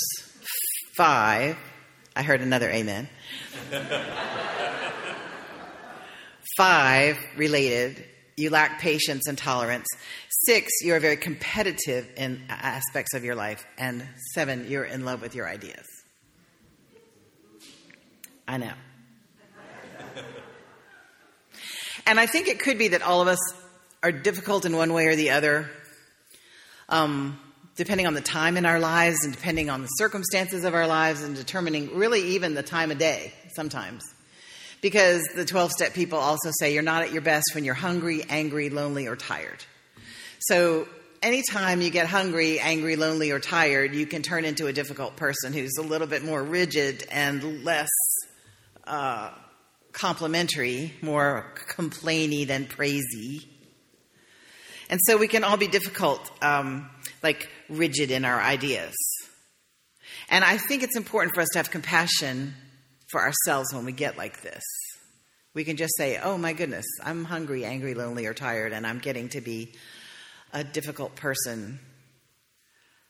Five, 0.97 1.57
I 2.15 2.23
heard 2.23 2.41
another 2.41 2.71
amen. 2.71 3.09
Five, 6.57 7.19
related, 7.37 8.05
you 8.37 8.51
lack 8.51 8.81
patience 8.81 9.27
and 9.27 9.39
tolerance. 9.39 9.87
Six, 10.47 10.71
you 10.83 10.95
are 10.95 11.01
very 11.01 11.17
competitive 11.17 12.11
in 12.17 12.43
aspects 12.49 13.15
of 13.15 13.25
your 13.25 13.35
life. 13.35 13.65
And 13.79 14.07
seven, 14.35 14.67
you're 14.69 14.85
in 14.85 15.05
love 15.05 15.23
with 15.23 15.35
your 15.35 15.49
ideas. 15.49 15.87
I 18.49 18.57
know. 18.57 18.73
And 22.11 22.19
I 22.19 22.27
think 22.27 22.49
it 22.49 22.59
could 22.59 22.77
be 22.77 22.89
that 22.89 23.03
all 23.03 23.23
of 23.23 23.29
us 23.29 23.39
are 24.03 24.11
difficult 24.11 24.65
in 24.65 24.77
one 24.77 24.93
way 24.93 25.07
or 25.07 25.15
the 25.15 25.31
other, 25.31 25.71
um, 26.89 27.39
depending 27.77 28.09
on 28.09 28.15
the 28.15 28.21
time 28.21 28.57
in 28.57 28.67
our 28.67 28.81
lives 28.81 29.19
and 29.23 29.33
depending 29.33 29.71
on 29.71 29.83
the 29.83 29.87
circumstances 29.87 30.65
of 30.65 30.75
our 30.75 30.89
lives 30.89 31.23
and 31.23 31.37
determining 31.37 31.95
really 31.95 32.21
even 32.35 32.55
the 32.55 32.65
time 32.65 32.91
of 32.91 32.99
day 32.99 33.33
sometimes. 33.55 34.03
Because 34.81 35.23
the 35.37 35.45
12 35.45 35.71
step 35.71 35.95
people 35.95 36.19
also 36.19 36.51
say 36.59 36.75
you're 36.75 36.83
not 36.83 37.05
at 37.05 37.13
your 37.13 37.23
best 37.23 37.53
when 37.55 37.63
you're 37.63 37.75
hungry, 37.75 38.25
angry, 38.29 38.71
lonely, 38.71 39.07
or 39.07 39.15
tired. 39.15 39.65
So 40.41 40.89
anytime 41.23 41.81
you 41.81 41.91
get 41.91 42.09
hungry, 42.09 42.59
angry, 42.59 42.97
lonely, 42.97 43.31
or 43.31 43.39
tired, 43.39 43.95
you 43.95 44.05
can 44.07 44.23
turn 44.23 44.45
into 44.45 44.67
a 44.67 44.73
difficult 44.73 45.15
person 45.15 45.53
who's 45.53 45.77
a 45.79 45.83
little 45.83 46.09
bit 46.09 46.25
more 46.25 46.43
rigid 46.43 47.07
and 47.13 47.63
less 47.63 47.89
uh, 48.85 49.31
complimentary, 49.93 50.93
more 51.03 51.53
complainy 51.69 52.47
than 52.47 52.67
praisy. 52.67 53.49
And 54.89 55.01
so 55.07 55.17
we 55.17 55.29
can 55.29 55.45
all 55.45 55.57
be 55.57 55.69
difficult, 55.69 56.31
um, 56.43 56.91
like 57.23 57.49
rigid 57.69 58.11
in 58.11 58.25
our 58.25 58.41
ideas. 58.41 58.95
And 60.29 60.45
I 60.45 60.59
think 60.59 60.83
it's 60.83 60.97
important 60.97 61.35
for 61.35 61.41
us 61.41 61.49
to 61.53 61.59
have 61.59 61.71
compassion 61.71 62.55
for 63.11 63.21
ourselves 63.21 63.73
when 63.73 63.85
we 63.85 63.93
get 63.93 64.17
like 64.17 64.43
this. 64.43 64.63
We 65.55 65.65
can 65.65 65.77
just 65.77 65.97
say, 65.97 66.19
oh 66.23 66.39
my 66.39 66.53
goodness, 66.53 66.87
I'm 67.05 67.25
hungry, 67.25 67.65
angry, 67.65 67.95
lonely, 67.95 68.27
or 68.27 68.35
tired, 68.35 68.73
and 68.73 68.87
I'm 68.87 69.01
getting 69.01 69.29
to 69.31 69.41
be 69.41 69.75
a 70.53 70.63
difficult 70.63 71.17
person. 71.17 71.81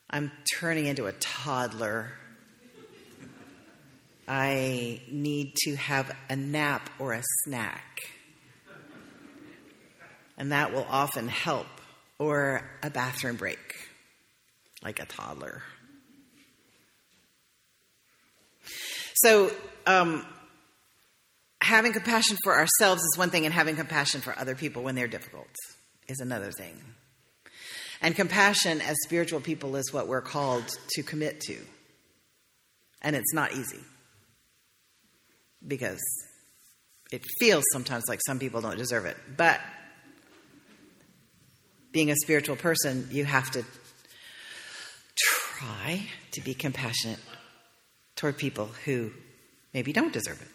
I'm 0.09 0.31
turning 0.59 0.87
into 0.87 1.05
a 1.05 1.11
toddler. 1.13 2.11
I 4.31 5.01
need 5.11 5.55
to 5.65 5.75
have 5.75 6.09
a 6.29 6.37
nap 6.37 6.89
or 6.99 7.11
a 7.11 7.21
snack. 7.43 7.99
And 10.37 10.53
that 10.53 10.71
will 10.71 10.87
often 10.89 11.27
help, 11.27 11.67
or 12.17 12.63
a 12.81 12.89
bathroom 12.89 13.35
break, 13.35 13.59
like 14.81 15.01
a 15.01 15.05
toddler. 15.05 15.61
So, 19.15 19.51
um, 19.85 20.25
having 21.61 21.91
compassion 21.91 22.37
for 22.41 22.57
ourselves 22.57 23.01
is 23.01 23.17
one 23.17 23.31
thing, 23.31 23.43
and 23.43 23.53
having 23.53 23.75
compassion 23.75 24.21
for 24.21 24.33
other 24.39 24.55
people 24.55 24.81
when 24.81 24.95
they're 24.95 25.09
difficult 25.09 25.53
is 26.07 26.21
another 26.21 26.53
thing. 26.53 26.81
And 28.01 28.15
compassion 28.15 28.79
as 28.79 28.95
spiritual 29.03 29.41
people 29.41 29.75
is 29.75 29.91
what 29.91 30.07
we're 30.07 30.21
called 30.21 30.63
to 30.91 31.03
commit 31.03 31.41
to. 31.41 31.57
And 33.01 33.13
it's 33.17 33.33
not 33.33 33.51
easy 33.51 33.81
because 35.67 35.99
it 37.11 37.23
feels 37.39 37.63
sometimes 37.71 38.03
like 38.07 38.19
some 38.25 38.39
people 38.39 38.61
don't 38.61 38.77
deserve 38.77 39.05
it. 39.05 39.17
But 39.37 39.59
being 41.91 42.09
a 42.09 42.15
spiritual 42.15 42.55
person, 42.55 43.07
you 43.11 43.25
have 43.25 43.51
to 43.51 43.65
try 45.17 46.03
to 46.31 46.41
be 46.41 46.53
compassionate 46.53 47.19
toward 48.15 48.37
people 48.37 48.69
who 48.85 49.11
maybe 49.73 49.93
don't 49.93 50.13
deserve 50.13 50.41
it, 50.41 50.47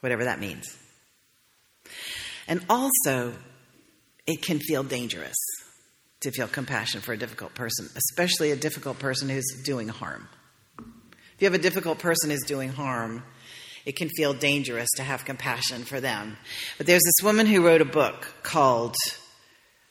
whatever 0.00 0.24
that 0.24 0.40
means. 0.40 0.76
And 2.48 2.64
also, 2.68 3.34
it 4.26 4.42
can 4.42 4.58
feel 4.58 4.82
dangerous 4.82 5.36
to 6.20 6.30
feel 6.30 6.48
compassion 6.48 7.00
for 7.00 7.12
a 7.12 7.18
difficult 7.18 7.54
person, 7.54 7.88
especially 7.94 8.50
a 8.50 8.56
difficult 8.56 8.98
person 8.98 9.28
who's 9.28 9.62
doing 9.64 9.88
harm. 9.88 10.28
If 10.78 11.42
you 11.42 11.46
have 11.46 11.54
a 11.54 11.62
difficult 11.62 11.98
person 11.98 12.30
who's 12.30 12.44
doing 12.46 12.70
harm, 12.70 13.22
it 13.86 13.94
can 13.94 14.08
feel 14.10 14.34
dangerous 14.34 14.88
to 14.96 15.04
have 15.04 15.24
compassion 15.24 15.84
for 15.84 16.00
them. 16.00 16.36
But 16.76 16.86
there's 16.86 17.04
this 17.04 17.24
woman 17.24 17.46
who 17.46 17.64
wrote 17.64 17.80
a 17.80 17.86
book 17.86 18.26
called 18.42 18.96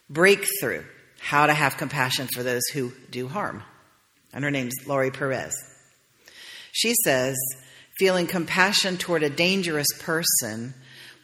Breakthrough 0.09 0.83
How 1.19 1.47
to 1.47 1.53
Have 1.53 1.77
Compassion 1.77 2.27
for 2.35 2.43
Those 2.43 2.67
Who 2.73 2.91
Do 3.09 3.29
Harm. 3.29 3.63
And 4.33 4.43
her 4.43 4.51
name's 4.51 4.75
Laurie 4.85 5.11
Perez. 5.11 5.55
She 6.73 6.93
says, 7.05 7.37
feeling 7.97 8.27
compassion 8.27 8.97
toward 8.97 9.23
a 9.23 9.29
dangerous 9.29 9.87
person 10.01 10.73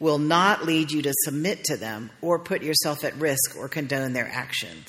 will 0.00 0.18
not 0.18 0.64
lead 0.64 0.90
you 0.90 1.02
to 1.02 1.12
submit 1.24 1.64
to 1.64 1.76
them 1.76 2.10
or 2.22 2.38
put 2.38 2.62
yourself 2.62 3.04
at 3.04 3.14
risk 3.16 3.54
or 3.56 3.68
condone 3.68 4.14
their 4.14 4.28
actions. 4.28 4.86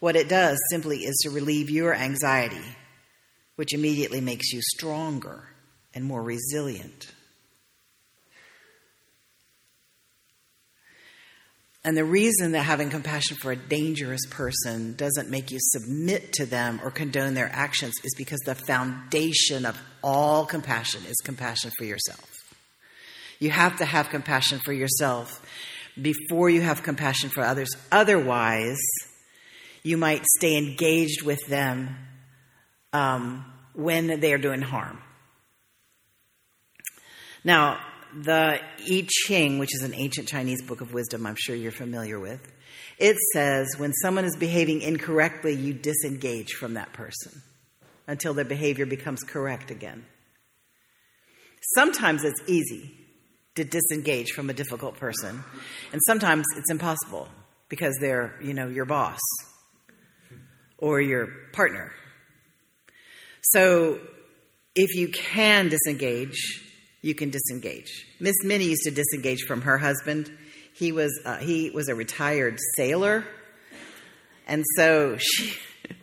What 0.00 0.16
it 0.16 0.28
does 0.28 0.58
simply 0.72 1.04
is 1.04 1.16
to 1.22 1.30
relieve 1.30 1.70
your 1.70 1.94
anxiety, 1.94 2.76
which 3.54 3.72
immediately 3.72 4.20
makes 4.20 4.52
you 4.52 4.60
stronger 4.60 5.51
and 5.94 6.04
more 6.04 6.22
resilient. 6.22 7.12
And 11.84 11.96
the 11.96 12.04
reason 12.04 12.52
that 12.52 12.62
having 12.62 12.90
compassion 12.90 13.36
for 13.36 13.50
a 13.50 13.56
dangerous 13.56 14.24
person 14.30 14.94
doesn't 14.94 15.28
make 15.30 15.50
you 15.50 15.58
submit 15.60 16.32
to 16.34 16.46
them 16.46 16.80
or 16.84 16.92
condone 16.92 17.34
their 17.34 17.50
actions 17.52 17.94
is 18.04 18.14
because 18.16 18.38
the 18.46 18.54
foundation 18.54 19.66
of 19.66 19.76
all 20.02 20.46
compassion 20.46 21.02
is 21.08 21.16
compassion 21.24 21.72
for 21.76 21.84
yourself. 21.84 22.30
You 23.40 23.50
have 23.50 23.78
to 23.78 23.84
have 23.84 24.10
compassion 24.10 24.60
for 24.64 24.72
yourself 24.72 25.44
before 26.00 26.48
you 26.48 26.60
have 26.60 26.84
compassion 26.84 27.30
for 27.30 27.42
others. 27.42 27.68
Otherwise, 27.90 28.80
you 29.82 29.96
might 29.96 30.24
stay 30.38 30.56
engaged 30.56 31.22
with 31.22 31.44
them 31.48 31.96
um, 32.92 33.44
when 33.74 34.20
they 34.20 34.32
are 34.32 34.38
doing 34.38 34.62
harm. 34.62 34.98
Now, 37.44 37.80
the 38.14 38.60
I 38.78 39.06
Ching, 39.08 39.58
which 39.58 39.74
is 39.74 39.82
an 39.82 39.94
ancient 39.94 40.28
Chinese 40.28 40.62
book 40.62 40.80
of 40.80 40.92
wisdom, 40.92 41.26
I'm 41.26 41.36
sure 41.36 41.56
you're 41.56 41.72
familiar 41.72 42.20
with, 42.20 42.40
it 42.98 43.16
says 43.32 43.74
when 43.78 43.92
someone 43.94 44.24
is 44.24 44.36
behaving 44.36 44.82
incorrectly, 44.82 45.54
you 45.54 45.72
disengage 45.72 46.52
from 46.52 46.74
that 46.74 46.92
person 46.92 47.42
until 48.06 48.34
their 48.34 48.44
behavior 48.44 48.86
becomes 48.86 49.22
correct 49.22 49.70
again. 49.70 50.04
Sometimes 51.74 52.24
it's 52.24 52.40
easy 52.46 52.92
to 53.54 53.64
disengage 53.64 54.32
from 54.32 54.50
a 54.50 54.52
difficult 54.52 54.96
person, 54.96 55.42
and 55.92 56.00
sometimes 56.06 56.44
it's 56.56 56.70
impossible 56.70 57.28
because 57.68 57.96
they're, 58.00 58.34
you 58.42 58.54
know, 58.54 58.68
your 58.68 58.84
boss 58.84 59.20
or 60.78 61.00
your 61.00 61.28
partner. 61.52 61.92
So 63.42 64.00
if 64.74 64.94
you 64.94 65.08
can 65.08 65.68
disengage, 65.68 66.60
you 67.02 67.14
can 67.16 67.30
disengage. 67.30 68.06
Miss 68.20 68.36
Minnie 68.44 68.66
used 68.66 68.84
to 68.84 68.90
disengage 68.90 69.42
from 69.42 69.62
her 69.62 69.76
husband. 69.76 70.30
He 70.72 70.92
was 70.92 71.20
uh, 71.24 71.36
he 71.36 71.70
was 71.70 71.88
a 71.88 71.94
retired 71.94 72.58
sailor, 72.76 73.24
and 74.46 74.64
so 74.76 75.16
she, 75.18 75.52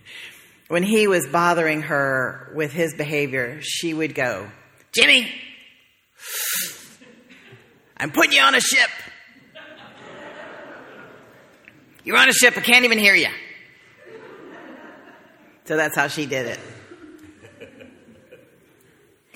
when 0.67 0.83
he 0.83 1.07
was 1.07 1.25
bothering 1.27 1.83
her 1.83 2.51
with 2.53 2.73
his 2.73 2.93
behavior, 2.93 3.59
she 3.61 3.93
would 3.93 4.13
go, 4.13 4.49
"Jimmy, 4.91 5.31
I'm 7.97 8.11
putting 8.11 8.33
you 8.33 8.41
on 8.41 8.53
a 8.53 8.61
ship. 8.61 8.89
You're 12.03 12.17
on 12.17 12.29
a 12.29 12.33
ship. 12.33 12.57
I 12.57 12.61
can't 12.61 12.85
even 12.85 12.99
hear 12.99 13.15
you." 13.15 13.29
So 15.63 15.77
that's 15.77 15.95
how 15.95 16.07
she 16.07 16.25
did 16.25 16.47
it. 16.47 16.59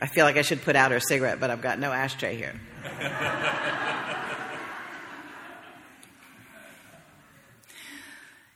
I 0.03 0.05
feel 0.05 0.25
like 0.25 0.35
I 0.35 0.41
should 0.41 0.61
put 0.61 0.75
out 0.75 0.91
her 0.91 0.99
cigarette, 0.99 1.39
but 1.39 1.49
I've 1.49 1.61
got 1.61 1.79
no 1.79 1.93
ashtray 1.93 2.35
here. 2.35 2.59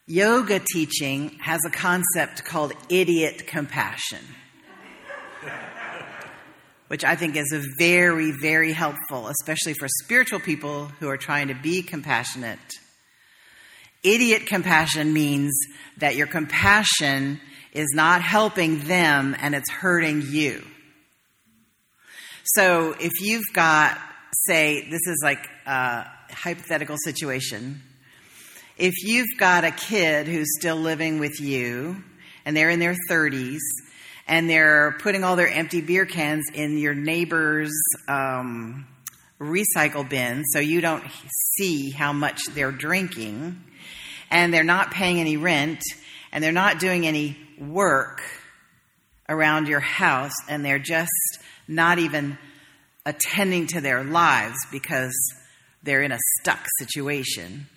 Yoga 0.06 0.60
teaching 0.74 1.30
has 1.40 1.62
a 1.66 1.70
concept 1.70 2.44
called 2.44 2.74
idiot 2.90 3.48
compassion, 3.48 4.20
which 6.90 7.06
I 7.06 7.16
think 7.16 7.38
is 7.38 7.48
very, 7.80 8.32
very 8.32 8.74
helpful, 8.74 9.30
especially 9.30 9.74
for 9.74 9.88
spiritual 10.04 10.42
people 10.42 10.88
who 11.00 11.08
are 11.08 11.16
trying 11.16 11.48
to 11.48 11.56
be 11.56 11.82
compassionate. 11.82 12.60
Idiot 14.04 14.48
compassion 14.48 15.14
means 15.14 15.58
that 15.96 16.18
your 16.18 16.28
compassion 16.28 17.40
is 17.72 17.88
not 17.94 18.22
helping 18.22 18.80
them 18.80 19.34
and 19.40 19.56
it's 19.56 19.72
hurting 19.72 20.24
you. 20.26 20.62
So 22.56 22.96
if 22.98 23.20
you've 23.20 23.52
got, 23.52 23.98
say, 24.46 24.90
this 24.90 25.02
is 25.06 25.20
like 25.22 25.50
a 25.66 26.06
hypothetical 26.30 26.96
situation. 27.04 27.82
If 28.78 29.04
you've 29.04 29.38
got 29.38 29.66
a 29.66 29.72
kid 29.72 30.28
who's 30.28 30.48
still 30.58 30.78
living 30.78 31.20
with 31.20 31.42
you 31.42 32.02
and 32.46 32.56
they're 32.56 32.70
in 32.70 32.80
their 32.80 32.96
30s 33.10 33.60
and 34.30 34.50
they're 34.50 34.96
putting 35.00 35.26
all 35.26 35.36
their 35.36 35.50
empty 35.50 35.82
beer 35.82 36.06
cans 36.06 36.46
in 36.54 36.78
your 36.78 36.94
neighbor's 36.94 37.74
um, 38.08 38.88
recycle 39.42 40.08
bin 40.08 40.46
so 40.46 40.60
you 40.60 40.80
don't 40.80 41.04
see 41.58 41.90
how 41.90 42.14
much 42.14 42.46
they're 42.54 42.72
drinking, 42.72 43.62
and 44.32 44.54
they're 44.54 44.64
not 44.64 44.92
paying 44.92 45.20
any 45.20 45.36
rent, 45.36 45.82
and 46.32 46.42
they're 46.42 46.52
not 46.54 46.80
doing 46.80 47.06
any 47.06 47.38
work 47.60 48.22
around 49.30 49.68
your 49.68 49.80
house, 49.80 50.34
and 50.48 50.64
they're 50.64 50.80
just 50.80 51.40
not 51.68 52.00
even 52.00 52.38
attending 53.06 53.68
to 53.68 53.82
their 53.82 54.04
lives 54.04 54.58
because 54.72 55.14
they're 55.84 56.02
in 56.02 56.12
a 56.12 56.20
stuck 56.40 56.66
situation. 56.80 57.68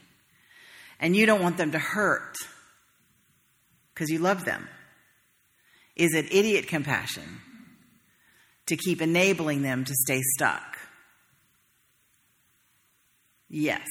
And 0.99 1.17
you 1.17 1.27
don't 1.27 1.43
want 1.43 1.57
them 1.57 1.73
to 1.73 1.79
hurt 1.79 2.37
because 3.95 4.11
you 4.11 4.19
love 4.19 4.45
them. 4.45 4.69
Is 5.97 6.15
it 6.15 6.33
idiot 6.33 6.67
compassion 6.67 7.41
to 8.67 8.77
keep 8.77 9.03
enabling 9.03 9.63
them 9.63 9.85
to 9.85 9.95
stay 9.95 10.21
stuck? 10.37 10.79
Yes. 13.49 13.87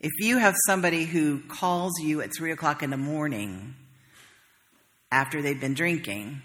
If 0.00 0.12
you 0.18 0.38
have 0.38 0.54
somebody 0.66 1.04
who 1.04 1.40
calls 1.40 1.92
you 2.00 2.20
at 2.20 2.30
three 2.36 2.52
o'clock 2.52 2.82
in 2.82 2.90
the 2.90 2.96
morning 2.96 3.74
after 5.10 5.42
they've 5.42 5.60
been 5.60 5.74
drinking, 5.74 6.42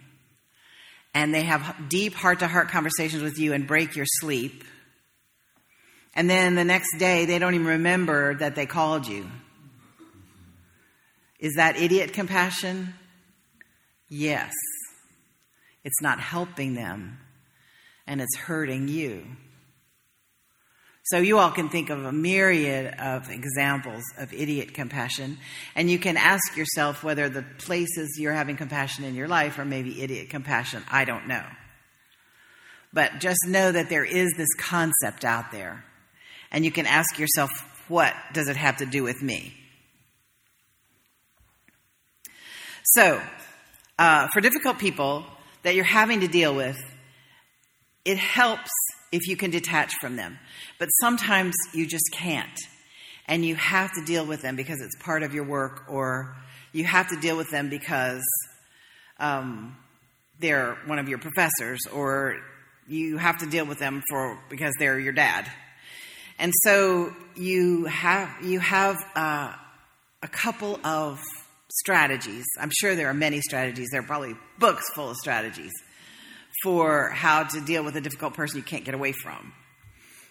and 1.13 1.33
they 1.33 1.43
have 1.43 1.89
deep 1.89 2.13
heart 2.13 2.39
to 2.39 2.47
heart 2.47 2.69
conversations 2.69 3.21
with 3.21 3.37
you 3.39 3.53
and 3.53 3.67
break 3.67 3.95
your 3.95 4.05
sleep, 4.05 4.63
and 6.15 6.29
then 6.29 6.55
the 6.55 6.63
next 6.63 6.97
day 6.97 7.25
they 7.25 7.39
don't 7.39 7.55
even 7.55 7.67
remember 7.67 8.35
that 8.35 8.55
they 8.55 8.65
called 8.65 9.07
you. 9.07 9.25
Is 11.39 11.53
that 11.55 11.77
idiot 11.77 12.13
compassion? 12.13 12.93
Yes. 14.09 14.53
It's 15.83 16.01
not 16.01 16.19
helping 16.19 16.75
them, 16.75 17.17
and 18.05 18.21
it's 18.21 18.35
hurting 18.37 18.87
you. 18.87 19.25
So 21.11 21.17
you 21.17 21.39
all 21.39 21.51
can 21.51 21.67
think 21.67 21.89
of 21.89 22.05
a 22.05 22.13
myriad 22.13 22.97
of 22.97 23.29
examples 23.29 24.01
of 24.17 24.31
idiot 24.31 24.73
compassion, 24.73 25.39
and 25.75 25.91
you 25.91 25.99
can 25.99 26.15
ask 26.15 26.55
yourself 26.55 27.03
whether 27.03 27.27
the 27.27 27.43
places 27.57 28.17
you're 28.17 28.31
having 28.31 28.55
compassion 28.55 29.03
in 29.03 29.13
your 29.13 29.27
life 29.27 29.59
are 29.59 29.65
maybe 29.65 30.01
idiot 30.01 30.29
compassion. 30.29 30.83
I 30.89 31.03
don't 31.03 31.27
know. 31.27 31.43
But 32.93 33.19
just 33.19 33.39
know 33.45 33.73
that 33.73 33.89
there 33.89 34.05
is 34.05 34.31
this 34.37 34.53
concept 34.57 35.25
out 35.25 35.51
there, 35.51 35.83
and 36.49 36.63
you 36.63 36.71
can 36.71 36.85
ask 36.85 37.19
yourself, 37.19 37.49
what 37.89 38.13
does 38.31 38.47
it 38.47 38.55
have 38.55 38.77
to 38.77 38.85
do 38.85 39.03
with 39.03 39.21
me? 39.21 39.53
So, 42.85 43.21
uh, 43.99 44.29
for 44.29 44.39
difficult 44.39 44.79
people 44.79 45.25
that 45.63 45.75
you're 45.75 45.83
having 45.83 46.21
to 46.21 46.29
deal 46.29 46.55
with, 46.55 46.81
it 48.05 48.17
helps 48.17 48.71
if 49.11 49.27
you 49.27 49.35
can 49.35 49.51
detach 49.51 49.93
from 49.99 50.15
them. 50.15 50.39
But 50.79 50.87
sometimes 50.99 51.53
you 51.73 51.85
just 51.85 52.09
can't. 52.13 52.59
And 53.27 53.45
you 53.45 53.55
have 53.55 53.91
to 53.93 54.03
deal 54.05 54.25
with 54.25 54.41
them 54.41 54.55
because 54.55 54.81
it's 54.81 54.95
part 55.03 55.23
of 55.23 55.33
your 55.33 55.43
work, 55.43 55.85
or 55.87 56.35
you 56.73 56.83
have 56.85 57.09
to 57.09 57.19
deal 57.19 57.37
with 57.37 57.49
them 57.49 57.69
because 57.69 58.23
um, 59.19 59.77
they're 60.39 60.77
one 60.85 60.99
of 60.99 61.07
your 61.07 61.19
professors, 61.19 61.79
or 61.93 62.37
you 62.87 63.17
have 63.17 63.37
to 63.39 63.45
deal 63.45 63.65
with 63.65 63.79
them 63.79 64.01
for 64.09 64.39
because 64.49 64.73
they're 64.79 64.99
your 64.99 65.13
dad. 65.13 65.49
And 66.39 66.51
so 66.63 67.13
you 67.35 67.85
have 67.85 68.43
you 68.43 68.59
have 68.59 68.97
uh, 69.15 69.53
a 70.23 70.27
couple 70.27 70.79
of 70.83 71.21
strategies. 71.69 72.45
I'm 72.59 72.71
sure 72.71 72.95
there 72.95 73.07
are 73.07 73.13
many 73.13 73.39
strategies. 73.41 73.89
There 73.91 74.01
are 74.01 74.05
probably 74.05 74.35
books 74.57 74.89
full 74.93 75.11
of 75.11 75.17
strategies 75.17 75.71
for 76.63 77.09
how 77.09 77.43
to 77.43 77.61
deal 77.61 77.83
with 77.83 77.95
a 77.95 78.01
difficult 78.01 78.33
person 78.33 78.57
you 78.57 78.63
can't 78.63 78.85
get 78.85 78.93
away 78.93 79.11
from. 79.11 79.53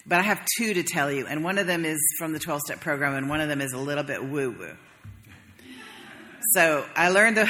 But 0.06 0.20
I 0.20 0.22
have 0.22 0.44
two 0.58 0.74
to 0.74 0.82
tell 0.82 1.12
you, 1.12 1.26
and 1.26 1.44
one 1.44 1.58
of 1.58 1.66
them 1.66 1.84
is 1.84 1.98
from 2.18 2.32
the 2.32 2.38
12 2.38 2.60
step 2.66 2.80
program, 2.80 3.14
and 3.14 3.28
one 3.28 3.40
of 3.40 3.48
them 3.48 3.60
is 3.60 3.72
a 3.72 3.78
little 3.78 4.04
bit 4.04 4.22
woo 4.22 4.50
woo. 4.50 4.76
So 6.54 6.84
I 6.96 7.10
learned 7.10 7.36
the. 7.36 7.48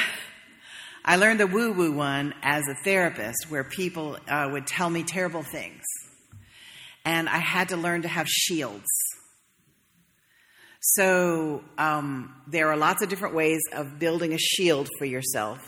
I 1.03 1.15
learned 1.15 1.39
the 1.39 1.47
woo 1.47 1.73
woo 1.73 1.91
one 1.91 2.35
as 2.43 2.63
a 2.67 2.75
therapist 2.83 3.49
where 3.49 3.63
people 3.63 4.17
uh, 4.27 4.49
would 4.51 4.67
tell 4.67 4.87
me 4.87 5.03
terrible 5.03 5.41
things. 5.41 5.81
And 7.03 7.27
I 7.27 7.39
had 7.39 7.69
to 7.69 7.77
learn 7.77 8.03
to 8.03 8.07
have 8.07 8.27
shields. 8.27 8.85
So 10.81 11.63
um, 11.79 12.35
there 12.47 12.69
are 12.69 12.77
lots 12.77 13.01
of 13.01 13.09
different 13.09 13.33
ways 13.33 13.61
of 13.73 13.97
building 13.97 14.33
a 14.33 14.37
shield 14.37 14.89
for 14.99 15.05
yourself. 15.05 15.59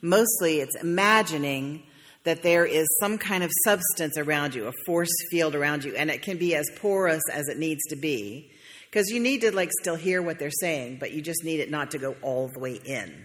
Mostly 0.00 0.60
it's 0.60 0.76
imagining 0.76 1.82
that 2.24 2.42
there 2.42 2.64
is 2.64 2.86
some 3.00 3.18
kind 3.18 3.42
of 3.42 3.50
substance 3.64 4.16
around 4.16 4.54
you, 4.54 4.66
a 4.66 4.72
force 4.86 5.10
field 5.30 5.54
around 5.54 5.84
you, 5.84 5.94
and 5.96 6.10
it 6.10 6.22
can 6.22 6.38
be 6.38 6.54
as 6.54 6.70
porous 6.76 7.22
as 7.32 7.48
it 7.48 7.58
needs 7.58 7.82
to 7.88 7.96
be. 7.96 8.50
Because 8.88 9.08
you 9.08 9.20
need 9.20 9.40
to 9.40 9.54
like 9.54 9.70
still 9.80 9.96
hear 9.96 10.22
what 10.22 10.38
they're 10.38 10.50
saying, 10.50 10.98
but 11.00 11.12
you 11.12 11.22
just 11.22 11.44
need 11.44 11.60
it 11.60 11.70
not 11.70 11.90
to 11.92 11.98
go 11.98 12.14
all 12.22 12.48
the 12.52 12.60
way 12.60 12.74
in. 12.84 13.24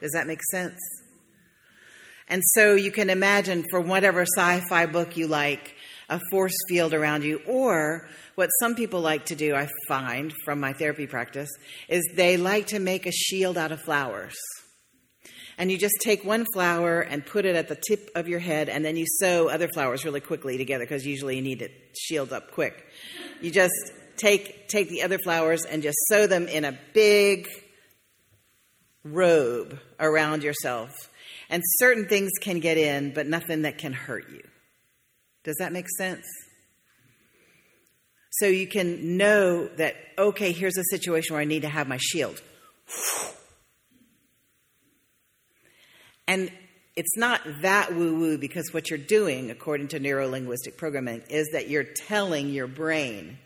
Does 0.00 0.12
that 0.12 0.26
make 0.26 0.40
sense? 0.50 0.78
And 2.28 2.42
so 2.54 2.74
you 2.74 2.90
can 2.90 3.10
imagine 3.10 3.64
for 3.70 3.80
whatever 3.80 4.22
sci 4.22 4.60
fi 4.68 4.86
book 4.86 5.16
you 5.16 5.26
like, 5.26 5.74
a 6.08 6.20
force 6.30 6.56
field 6.68 6.92
around 6.92 7.24
you, 7.24 7.40
or 7.46 8.08
what 8.34 8.48
some 8.60 8.74
people 8.74 9.00
like 9.00 9.26
to 9.26 9.34
do, 9.34 9.54
I 9.54 9.68
find 9.88 10.34
from 10.44 10.60
my 10.60 10.72
therapy 10.74 11.06
practice, 11.06 11.50
is 11.88 12.02
they 12.14 12.36
like 12.36 12.66
to 12.68 12.78
make 12.78 13.06
a 13.06 13.12
shield 13.12 13.56
out 13.56 13.72
of 13.72 13.80
flowers 13.80 14.34
and 15.58 15.70
you 15.70 15.78
just 15.78 15.94
take 16.02 16.24
one 16.24 16.44
flower 16.52 17.00
and 17.00 17.24
put 17.24 17.44
it 17.44 17.56
at 17.56 17.68
the 17.68 17.76
tip 17.88 18.10
of 18.14 18.28
your 18.28 18.40
head, 18.40 18.68
and 18.68 18.84
then 18.84 18.96
you 18.96 19.06
sew 19.06 19.48
other 19.48 19.68
flowers 19.68 20.04
really 20.04 20.20
quickly 20.20 20.56
together 20.56 20.84
because 20.84 21.06
usually 21.06 21.36
you 21.36 21.42
need 21.42 21.62
it 21.62 21.72
shield 21.96 22.32
up 22.32 22.50
quick. 22.52 22.86
You 23.40 23.50
just 23.50 23.74
take 24.16 24.68
take 24.68 24.88
the 24.88 25.02
other 25.02 25.18
flowers 25.18 25.64
and 25.64 25.82
just 25.82 25.96
sew 26.08 26.26
them 26.26 26.48
in 26.48 26.64
a 26.64 26.78
big 26.92 27.48
robe 29.04 29.78
around 30.00 30.42
yourself. 30.42 30.90
And 31.50 31.62
certain 31.78 32.08
things 32.08 32.30
can 32.40 32.60
get 32.60 32.78
in, 32.78 33.12
but 33.12 33.26
nothing 33.26 33.62
that 33.62 33.78
can 33.78 33.92
hurt 33.92 34.30
you. 34.30 34.42
Does 35.44 35.56
that 35.58 35.72
make 35.72 35.86
sense? 35.98 36.24
So 38.30 38.46
you 38.46 38.66
can 38.66 39.16
know 39.16 39.68
that, 39.76 39.94
okay, 40.18 40.52
here's 40.52 40.76
a 40.76 40.84
situation 40.90 41.34
where 41.34 41.42
I 41.42 41.44
need 41.44 41.62
to 41.62 41.68
have 41.68 41.86
my 41.86 41.98
shield. 41.98 42.42
And 46.26 46.50
it's 46.96 47.16
not 47.16 47.40
that 47.62 47.94
woo 47.94 48.18
woo 48.18 48.38
because 48.38 48.72
what 48.72 48.88
you're 48.88 48.98
doing, 48.98 49.50
according 49.50 49.88
to 49.88 49.98
neuro 49.98 50.28
linguistic 50.28 50.76
programming, 50.76 51.22
is 51.28 51.48
that 51.52 51.68
you're 51.68 51.84
telling 51.84 52.50
your 52.50 52.66
brain 52.66 53.38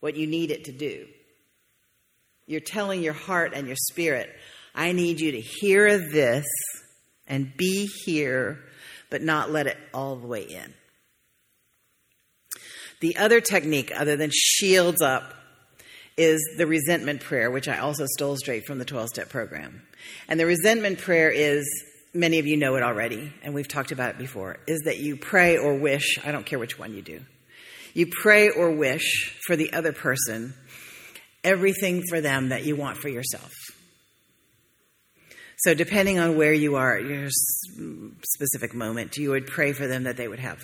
what 0.00 0.16
you 0.16 0.26
need 0.26 0.50
it 0.50 0.64
to 0.64 0.72
do. 0.72 1.06
You're 2.46 2.60
telling 2.60 3.02
your 3.02 3.12
heart 3.12 3.52
and 3.54 3.66
your 3.66 3.76
spirit, 3.76 4.30
I 4.74 4.92
need 4.92 5.20
you 5.20 5.32
to 5.32 5.40
hear 5.40 5.98
this 5.98 6.46
and 7.26 7.56
be 7.56 7.88
here, 8.04 8.58
but 9.08 9.22
not 9.22 9.50
let 9.50 9.66
it 9.66 9.76
all 9.92 10.16
the 10.16 10.26
way 10.26 10.42
in. 10.42 10.74
The 13.00 13.16
other 13.16 13.40
technique, 13.40 13.90
other 13.94 14.16
than 14.16 14.30
shields 14.32 15.00
up, 15.00 15.34
is 16.16 16.40
the 16.58 16.66
resentment 16.66 17.20
prayer, 17.20 17.50
which 17.50 17.66
I 17.66 17.78
also 17.78 18.06
stole 18.06 18.36
straight 18.36 18.66
from 18.66 18.78
the 18.78 18.84
12 18.84 19.08
step 19.08 19.28
program. 19.28 19.82
And 20.28 20.38
the 20.38 20.46
resentment 20.46 20.98
prayer 20.98 21.30
is 21.30 21.66
many 22.12 22.38
of 22.38 22.46
you 22.46 22.56
know 22.56 22.76
it 22.76 22.82
already, 22.82 23.32
and 23.42 23.54
we've 23.54 23.68
talked 23.68 23.92
about 23.92 24.10
it 24.10 24.18
before, 24.18 24.58
is 24.66 24.80
that 24.84 24.98
you 24.98 25.16
pray 25.16 25.56
or 25.56 25.74
wish, 25.78 26.18
I 26.24 26.32
don't 26.32 26.46
care 26.46 26.58
which 26.58 26.78
one 26.78 26.94
you 26.94 27.02
do, 27.02 27.20
you 27.94 28.06
pray 28.06 28.50
or 28.50 28.70
wish 28.70 29.38
for 29.46 29.56
the 29.56 29.72
other 29.72 29.92
person 29.92 30.54
everything 31.42 32.02
for 32.08 32.20
them 32.20 32.50
that 32.50 32.64
you 32.64 32.76
want 32.76 32.98
for 32.98 33.08
yourself. 33.08 33.52
So, 35.58 35.74
depending 35.74 36.18
on 36.18 36.36
where 36.36 36.54
you 36.54 36.76
are 36.76 36.96
at 36.96 37.04
your 37.04 37.28
specific 37.30 38.74
moment, 38.74 39.16
you 39.16 39.30
would 39.30 39.46
pray 39.46 39.72
for 39.72 39.86
them 39.86 40.04
that 40.04 40.16
they 40.16 40.26
would 40.26 40.38
have 40.38 40.58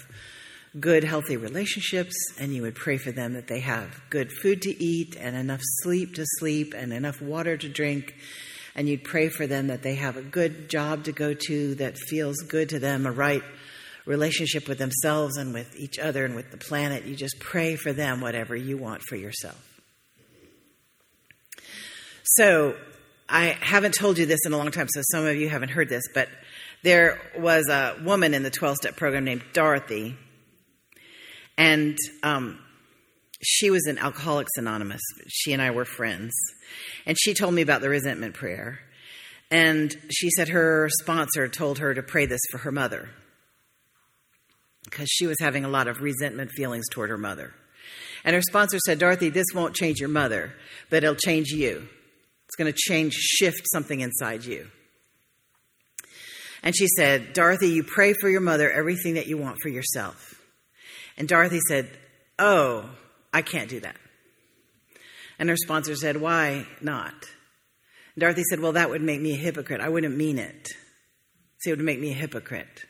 good, 0.80 1.04
healthy 1.04 1.37
relationships, 1.37 2.14
and 2.38 2.54
you 2.54 2.62
would 2.62 2.74
pray 2.74 2.96
for 2.96 3.12
them 3.12 3.35
that 3.35 3.46
they 3.46 3.61
have 3.61 4.00
good 4.11 4.32
food 4.32 4.62
to 4.62 4.85
eat, 4.85 5.16
and 5.18 5.37
enough 5.37 5.61
sleep 5.82 6.14
to 6.14 6.24
sleep, 6.38 6.74
and 6.74 6.92
enough 6.92 7.20
water 7.20 7.56
to 7.56 7.68
drink, 7.68 8.14
and 8.77 8.89
you'd 8.89 9.03
pray 9.03 9.31
for 9.31 9.47
them 9.47 9.69
that 9.69 9.83
they 9.83 9.95
have 9.95 10.17
a 10.19 10.23
good 10.23 10.69
job 10.69 11.05
to 11.05 11.12
go 11.12 11.35
to 11.35 11.75
that 11.77 11.97
feels 11.97 12.37
good 12.43 12.69
to 12.69 12.79
them, 12.79 13.07
a 13.07 13.11
right 13.11 13.43
relationship 14.05 14.69
with 14.69 14.79
themselves 14.79 15.39
and 15.39 15.53
with 15.55 15.75
each 15.77 15.99
other 15.99 16.27
and 16.27 16.37
with 16.37 16.51
the 16.51 16.59
planet. 16.59 17.07
You 17.07 17.17
just 17.17 17.41
pray 17.41 17.75
for 17.75 17.93
them 17.95 18.21
whatever 18.21 18.55
you 18.55 18.77
want 18.77 19.03
for 19.03 19.17
yourself. 19.17 19.61
So, 22.23 22.77
I 23.29 23.57
haven't 23.61 23.95
told 23.95 24.19
you 24.19 24.27
this 24.27 24.41
in 24.45 24.53
a 24.53 24.59
long 24.59 24.71
time, 24.71 24.87
so 24.89 25.01
some 25.11 25.27
of 25.27 25.35
you 25.35 25.49
haven't 25.49 25.71
heard 25.71 25.89
this, 25.89 26.05
but 26.15 26.29
There 26.83 27.19
was 27.37 27.69
a 27.69 27.97
woman 28.05 28.35
in 28.35 28.45
the 28.45 28.51
12 28.51 28.77
step 28.77 28.97
program 28.97 29.25
named 29.25 29.43
Dorothy, 29.53 30.17
and 31.59 31.99
um, 32.23 32.61
she 33.42 33.70
was 33.70 33.87
in 33.87 33.99
Alcoholics 33.99 34.53
Anonymous. 34.57 35.03
She 35.29 35.53
and 35.53 35.61
I 35.61 35.70
were 35.70 35.85
friends. 35.85 36.33
And 37.05 37.16
she 37.18 37.35
told 37.35 37.55
me 37.55 37.62
about 37.62 37.81
the 37.81 37.88
resentment 37.88 38.35
prayer. 38.35 38.81
And 39.51 39.94
she 40.11 40.31
said 40.31 40.49
her 40.49 40.88
sponsor 41.01 41.49
told 41.49 41.79
her 41.79 41.94
to 41.94 42.03
pray 42.03 42.27
this 42.27 42.40
for 42.51 42.59
her 42.59 42.72
mother 42.72 43.09
because 44.85 45.09
she 45.09 45.27
was 45.27 45.37
having 45.40 45.64
a 45.64 45.68
lot 45.68 45.88
of 45.88 46.01
resentment 46.01 46.51
feelings 46.53 46.87
toward 46.90 47.11
her 47.11 47.18
mother. 47.18 47.53
And 48.25 48.35
her 48.35 48.42
sponsor 48.42 48.79
said, 48.85 48.99
Dorothy, 48.99 49.29
this 49.29 49.46
won't 49.55 49.75
change 49.75 50.01
your 50.01 50.09
mother, 50.09 50.53
but 50.90 51.05
it'll 51.05 51.14
change 51.14 51.49
you. 51.49 51.88
It's 52.46 52.57
going 52.57 52.72
to 52.72 52.79
change, 52.79 53.12
shift 53.12 53.62
something 53.72 54.01
inside 54.01 54.44
you. 54.44 54.68
And 56.62 56.75
she 56.77 56.88
said, 56.96 57.33
Dorothy, 57.33 57.68
you 57.68 57.85
pray 57.85 58.14
for 58.14 58.29
your 58.29 58.40
mother 58.40 58.70
everything 58.70 59.14
that 59.14 59.27
you 59.27 59.37
want 59.38 59.59
for 59.62 59.68
yourself. 59.68 60.40
And 61.16 61.29
Dorothy 61.29 61.61
said, 61.68 61.88
Oh, 62.38 62.90
I 63.37 63.42
can't 63.42 63.68
do 63.68 63.81
that. 63.81 63.96
And 65.38 65.51
her 65.51 65.59
sponsor 65.59 65.94
said, 65.94 66.16
Why 66.16 66.66
not? 66.81 67.12
And 68.14 68.20
Dorothy 68.20 68.44
said, 68.49 68.61
Well, 68.61 68.72
that 68.72 68.88
would 68.88 69.03
make 69.03 69.20
me 69.20 69.35
a 69.35 69.37
hypocrite. 69.37 69.83
I 69.83 69.90
wouldn't 69.90 70.16
mean 70.16 70.38
it. 70.38 70.68
See, 71.59 71.68
it 71.68 71.75
would 71.75 71.85
make 71.85 72.01
me 72.01 72.12
a 72.12 72.14
hypocrite. 72.14 72.87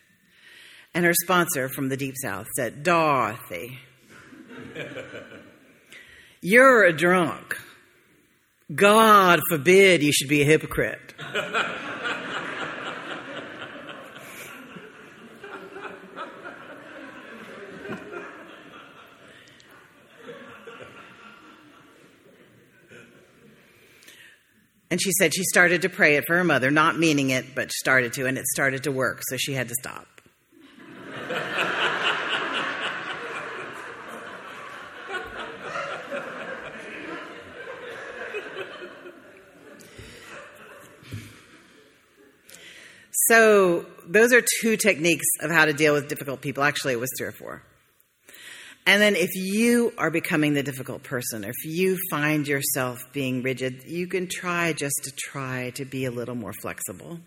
And 0.95 1.05
her 1.05 1.15
sponsor 1.15 1.69
from 1.69 1.89
the 1.89 1.97
Deep 1.97 2.15
South 2.23 2.47
said, 2.55 2.85
Dorothy, 2.85 3.81
you're 6.41 6.85
a 6.85 6.93
drunk. 6.93 7.61
God 8.73 9.41
forbid 9.51 10.05
you 10.05 10.13
should 10.13 10.29
be 10.29 10.43
a 10.43 10.45
hypocrite. 10.45 11.13
And 24.91 25.01
she 25.01 25.11
said 25.13 25.35
she 25.35 25.43
started 25.45 25.83
to 25.83 25.89
pray 25.89 26.17
it 26.17 26.25
for 26.27 26.37
her 26.37 26.45
mother, 26.45 26.71
not 26.71 26.99
meaning 26.99 27.31
it, 27.31 27.55
but 27.55 27.73
started 27.73 28.13
to, 28.15 28.27
and 28.27 28.39
it 28.39 28.47
started 28.47 28.85
to 28.85 28.93
work, 28.93 29.23
so 29.29 29.37
she 29.37 29.53
had 29.53 29.69
to 29.69 29.75
stop. 29.81 30.07
so, 43.29 43.87
those 44.07 44.33
are 44.33 44.43
two 44.61 44.77
techniques 44.77 45.27
of 45.41 45.51
how 45.51 45.65
to 45.65 45.73
deal 45.73 45.95
with 45.95 46.07
difficult 46.09 46.41
people. 46.41 46.63
Actually, 46.63 46.93
it 46.93 47.01
was 47.01 47.11
three 47.19 47.27
or 47.27 47.33
four. 47.33 47.63
And 48.87 49.03
then 49.03 49.17
if 49.17 49.35
you 49.35 49.93
are 49.99 50.13
becoming 50.13 50.55
the 50.55 50.63
difficult 50.63 51.03
person, 51.03 51.45
or 51.45 51.51
if 51.51 51.65
you 51.65 51.99
find 52.09 52.47
yourself 52.47 53.01
being 53.13 53.43
rigid, 53.43 53.83
you 53.85 54.07
can 54.07 54.29
try 54.29 54.73
just 54.73 54.95
to 55.05 55.11
try 55.11 55.71
to 55.71 55.85
be 55.85 56.05
a 56.05 56.13
little 56.13 56.37
more 56.37 56.53
flexible. 56.53 57.19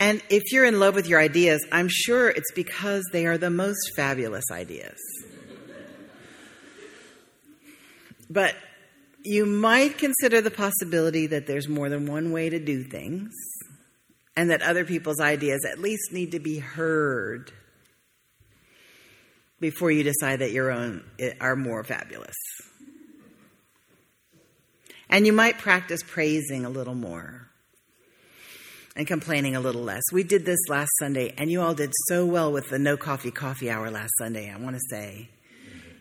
And 0.00 0.20
if 0.28 0.42
you're 0.50 0.64
in 0.64 0.80
love 0.80 0.96
with 0.96 1.06
your 1.06 1.20
ideas, 1.20 1.64
I'm 1.70 1.88
sure 1.88 2.28
it's 2.28 2.50
because 2.52 3.04
they 3.12 3.26
are 3.26 3.38
the 3.38 3.50
most 3.50 3.92
fabulous 3.94 4.44
ideas. 4.50 4.98
But 8.28 8.56
you 9.22 9.46
might 9.46 9.98
consider 9.98 10.40
the 10.40 10.50
possibility 10.50 11.28
that 11.28 11.46
there's 11.46 11.68
more 11.68 11.88
than 11.88 12.06
one 12.06 12.32
way 12.32 12.50
to 12.50 12.58
do 12.58 12.82
things, 12.82 13.32
and 14.36 14.50
that 14.50 14.62
other 14.62 14.84
people's 14.84 15.20
ideas 15.20 15.60
at 15.70 15.78
least 15.78 16.12
need 16.12 16.32
to 16.32 16.40
be 16.40 16.58
heard 16.58 17.52
before 19.60 19.90
you 19.90 20.02
decide 20.02 20.40
that 20.40 20.52
your 20.52 20.70
own 20.70 21.04
eh, 21.18 21.34
are 21.40 21.56
more 21.56 21.84
fabulous. 21.84 22.36
And 25.08 25.26
you 25.26 25.32
might 25.32 25.58
practice 25.58 26.02
praising 26.06 26.64
a 26.64 26.70
little 26.70 26.94
more 26.94 27.48
and 28.96 29.06
complaining 29.06 29.56
a 29.56 29.60
little 29.60 29.82
less. 29.82 30.02
We 30.12 30.22
did 30.22 30.44
this 30.44 30.58
last 30.68 30.90
Sunday, 30.98 31.34
and 31.36 31.50
you 31.50 31.60
all 31.60 31.74
did 31.74 31.90
so 32.08 32.26
well 32.26 32.52
with 32.52 32.68
the 32.70 32.78
no 32.78 32.96
coffee 32.96 33.30
coffee 33.30 33.70
hour 33.70 33.90
last 33.90 34.12
Sunday, 34.18 34.50
I 34.50 34.56
want 34.58 34.76
to 34.76 34.82
say. 34.90 35.28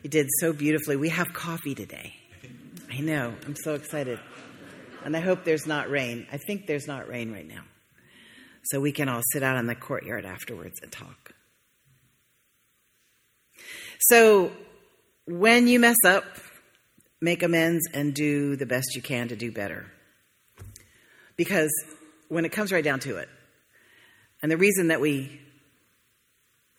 You 0.03 0.09
did 0.09 0.27
so 0.39 0.53
beautifully. 0.53 0.95
We 0.95 1.09
have 1.09 1.33
coffee 1.33 1.75
today. 1.75 2.13
I 2.91 2.99
know. 2.99 3.33
I'm 3.45 3.55
so 3.55 3.73
excited. 3.73 4.19
And 5.03 5.15
I 5.15 5.19
hope 5.19 5.43
there's 5.43 5.67
not 5.67 5.89
rain. 5.89 6.27
I 6.31 6.37
think 6.37 6.67
there's 6.67 6.87
not 6.87 7.07
rain 7.07 7.31
right 7.31 7.47
now. 7.47 7.63
So 8.63 8.79
we 8.79 8.91
can 8.91 9.09
all 9.09 9.21
sit 9.33 9.43
out 9.43 9.57
in 9.57 9.65
the 9.65 9.75
courtyard 9.75 10.25
afterwards 10.25 10.79
and 10.81 10.91
talk. 10.91 11.33
So 13.99 14.51
when 15.25 15.67
you 15.67 15.79
mess 15.79 15.97
up, 16.05 16.23
make 17.21 17.43
amends 17.43 17.83
and 17.93 18.13
do 18.13 18.55
the 18.55 18.65
best 18.65 18.95
you 18.95 19.01
can 19.01 19.27
to 19.27 19.35
do 19.35 19.51
better. 19.51 19.85
Because 21.35 21.71
when 22.29 22.45
it 22.45 22.51
comes 22.51 22.71
right 22.71 22.83
down 22.83 22.99
to 23.01 23.17
it, 23.17 23.29
and 24.41 24.51
the 24.51 24.57
reason 24.57 24.87
that 24.87 25.01
we 25.01 25.41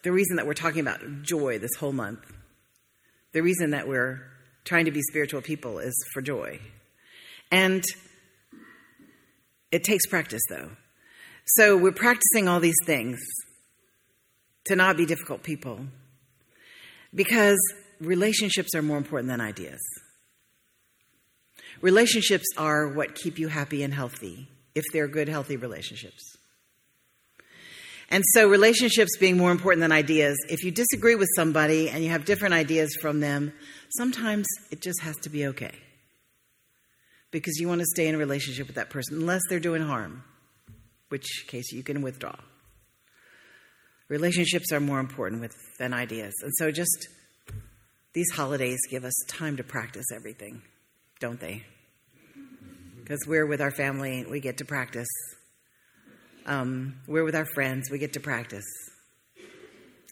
the 0.02 0.12
reason 0.12 0.36
that 0.36 0.46
we're 0.46 0.54
talking 0.54 0.80
about 0.80 1.00
joy 1.22 1.58
this 1.58 1.74
whole 1.78 1.92
month, 1.92 2.20
the 3.32 3.42
reason 3.42 3.72
that 3.72 3.86
we're 3.86 4.22
trying 4.64 4.86
to 4.86 4.90
be 4.90 5.02
spiritual 5.02 5.42
people 5.42 5.78
is 5.78 5.94
for 6.14 6.22
joy. 6.22 6.58
And 7.52 7.84
it 9.70 9.84
takes 9.84 10.06
practice 10.06 10.40
though. 10.48 10.70
So 11.44 11.76
we're 11.76 11.92
practicing 11.92 12.48
all 12.48 12.60
these 12.60 12.78
things 12.86 13.20
to 14.66 14.76
not 14.76 14.96
be 14.96 15.04
difficult 15.04 15.42
people 15.42 15.80
because 17.14 17.58
relationships 18.00 18.74
are 18.74 18.82
more 18.82 18.96
important 18.96 19.28
than 19.28 19.40
ideas. 19.40 19.80
Relationships 21.80 22.46
are 22.56 22.88
what 22.88 23.14
keep 23.14 23.38
you 23.38 23.48
happy 23.48 23.82
and 23.82 23.94
healthy, 23.94 24.48
if 24.74 24.84
they're 24.92 25.08
good, 25.08 25.28
healthy 25.28 25.56
relationships. 25.56 26.36
And 28.10 28.24
so, 28.34 28.48
relationships 28.48 29.16
being 29.18 29.36
more 29.36 29.52
important 29.52 29.80
than 29.80 29.92
ideas, 29.92 30.36
if 30.48 30.64
you 30.64 30.72
disagree 30.72 31.14
with 31.14 31.28
somebody 31.36 31.88
and 31.88 32.02
you 32.02 32.10
have 32.10 32.24
different 32.24 32.54
ideas 32.54 32.94
from 33.00 33.20
them, 33.20 33.52
sometimes 33.96 34.46
it 34.72 34.80
just 34.80 35.00
has 35.02 35.16
to 35.18 35.30
be 35.30 35.46
okay. 35.46 35.72
Because 37.30 37.58
you 37.60 37.68
want 37.68 37.80
to 37.80 37.86
stay 37.86 38.08
in 38.08 38.16
a 38.16 38.18
relationship 38.18 38.66
with 38.66 38.74
that 38.76 38.90
person, 38.90 39.18
unless 39.18 39.42
they're 39.48 39.60
doing 39.60 39.82
harm, 39.82 40.24
which 41.08 41.46
case 41.46 41.70
you 41.70 41.84
can 41.84 42.02
withdraw. 42.02 42.34
Relationships 44.10 44.72
are 44.72 44.80
more 44.80 44.98
important 44.98 45.40
with, 45.40 45.54
than 45.78 45.94
ideas. 45.94 46.34
And 46.42 46.52
so 46.56 46.72
just 46.72 47.08
these 48.12 48.28
holidays 48.32 48.80
give 48.90 49.04
us 49.04 49.14
time 49.28 49.56
to 49.56 49.62
practice 49.62 50.06
everything, 50.12 50.62
don't 51.20 51.38
they? 51.38 51.62
Because 52.98 53.20
we're 53.24 53.46
with 53.46 53.60
our 53.60 53.70
family, 53.70 54.26
we 54.28 54.40
get 54.40 54.58
to 54.58 54.64
practice. 54.64 55.06
Um, 56.44 56.96
we're 57.06 57.22
with 57.22 57.36
our 57.36 57.44
friends, 57.44 57.88
we 57.88 57.98
get 57.98 58.14
to 58.14 58.20
practice. 58.20 58.66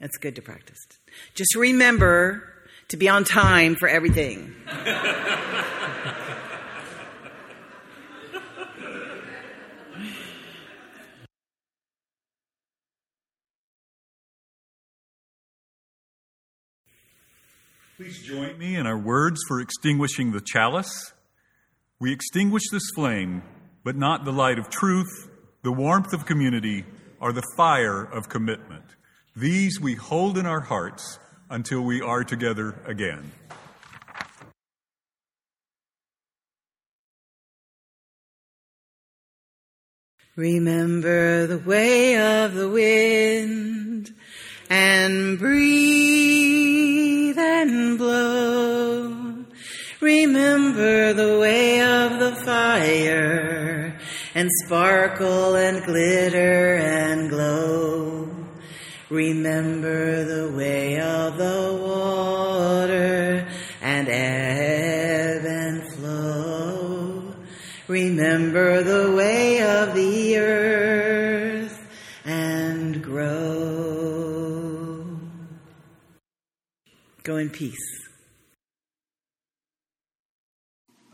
It's 0.00 0.16
good 0.18 0.37
to 0.37 0.42
practice. 0.42 0.78
Just 1.34 1.56
remember 1.56 2.44
to 2.90 2.96
be 2.96 3.08
on 3.08 3.24
time 3.24 3.74
for 3.74 3.88
everything. 3.88 4.54
Please 17.98 18.22
join 18.22 18.56
me 18.58 18.76
in 18.76 18.87
our 18.87 18.96
words 18.96 19.40
for 19.48 19.61
extinguishing 19.61 20.30
the 20.30 20.40
chalice. 20.40 21.12
We 21.98 22.12
extinguish 22.12 22.62
this 22.70 22.88
flame, 22.94 23.42
but 23.82 23.96
not 23.96 24.24
the 24.24 24.30
light 24.30 24.61
of 24.61 24.70
truth, 24.70 25.28
the 25.64 25.72
warmth 25.72 26.12
of 26.12 26.24
community, 26.24 26.84
or 27.20 27.32
the 27.32 27.42
fire 27.56 28.04
of 28.04 28.28
commitment. 28.28 28.84
These 29.34 29.80
we 29.80 29.96
hold 29.96 30.38
in 30.38 30.46
our 30.46 30.61
hearts 30.61 31.18
until 31.50 31.80
we 31.80 32.00
are 32.00 32.22
together 32.22 32.80
again. 32.87 33.32
Remember 40.37 41.48
the 41.48 41.58
way 41.58 42.16
of 42.44 42.54
the 42.54 42.68
wind 42.68 44.14
and 44.70 45.37
breathe 45.37 46.08
remember 50.48 51.12
the 51.12 51.38
way 51.38 51.82
of 51.82 52.18
the 52.18 52.34
fire 52.44 53.94
and 54.34 54.48
sparkle 54.64 55.56
and 55.56 55.84
glitter 55.84 56.76
and 56.76 57.28
glow. 57.28 58.30
Remember 59.11 60.24
the 60.24 60.50
way 60.56 60.98
of 61.00 61.37
the 61.37 61.78
water 61.82 63.46
and 63.82 64.08
ebb 64.08 65.44
and 65.44 65.92
flow. 65.94 67.34
Remember 67.87 68.82
the 68.82 69.14
way 69.14 69.61
of 69.62 69.94
the 69.94 70.38
earth 70.38 71.78
and 72.24 73.02
grow. 73.02 73.44
Go 77.22 77.37
in 77.37 77.50
peace. 77.50 78.08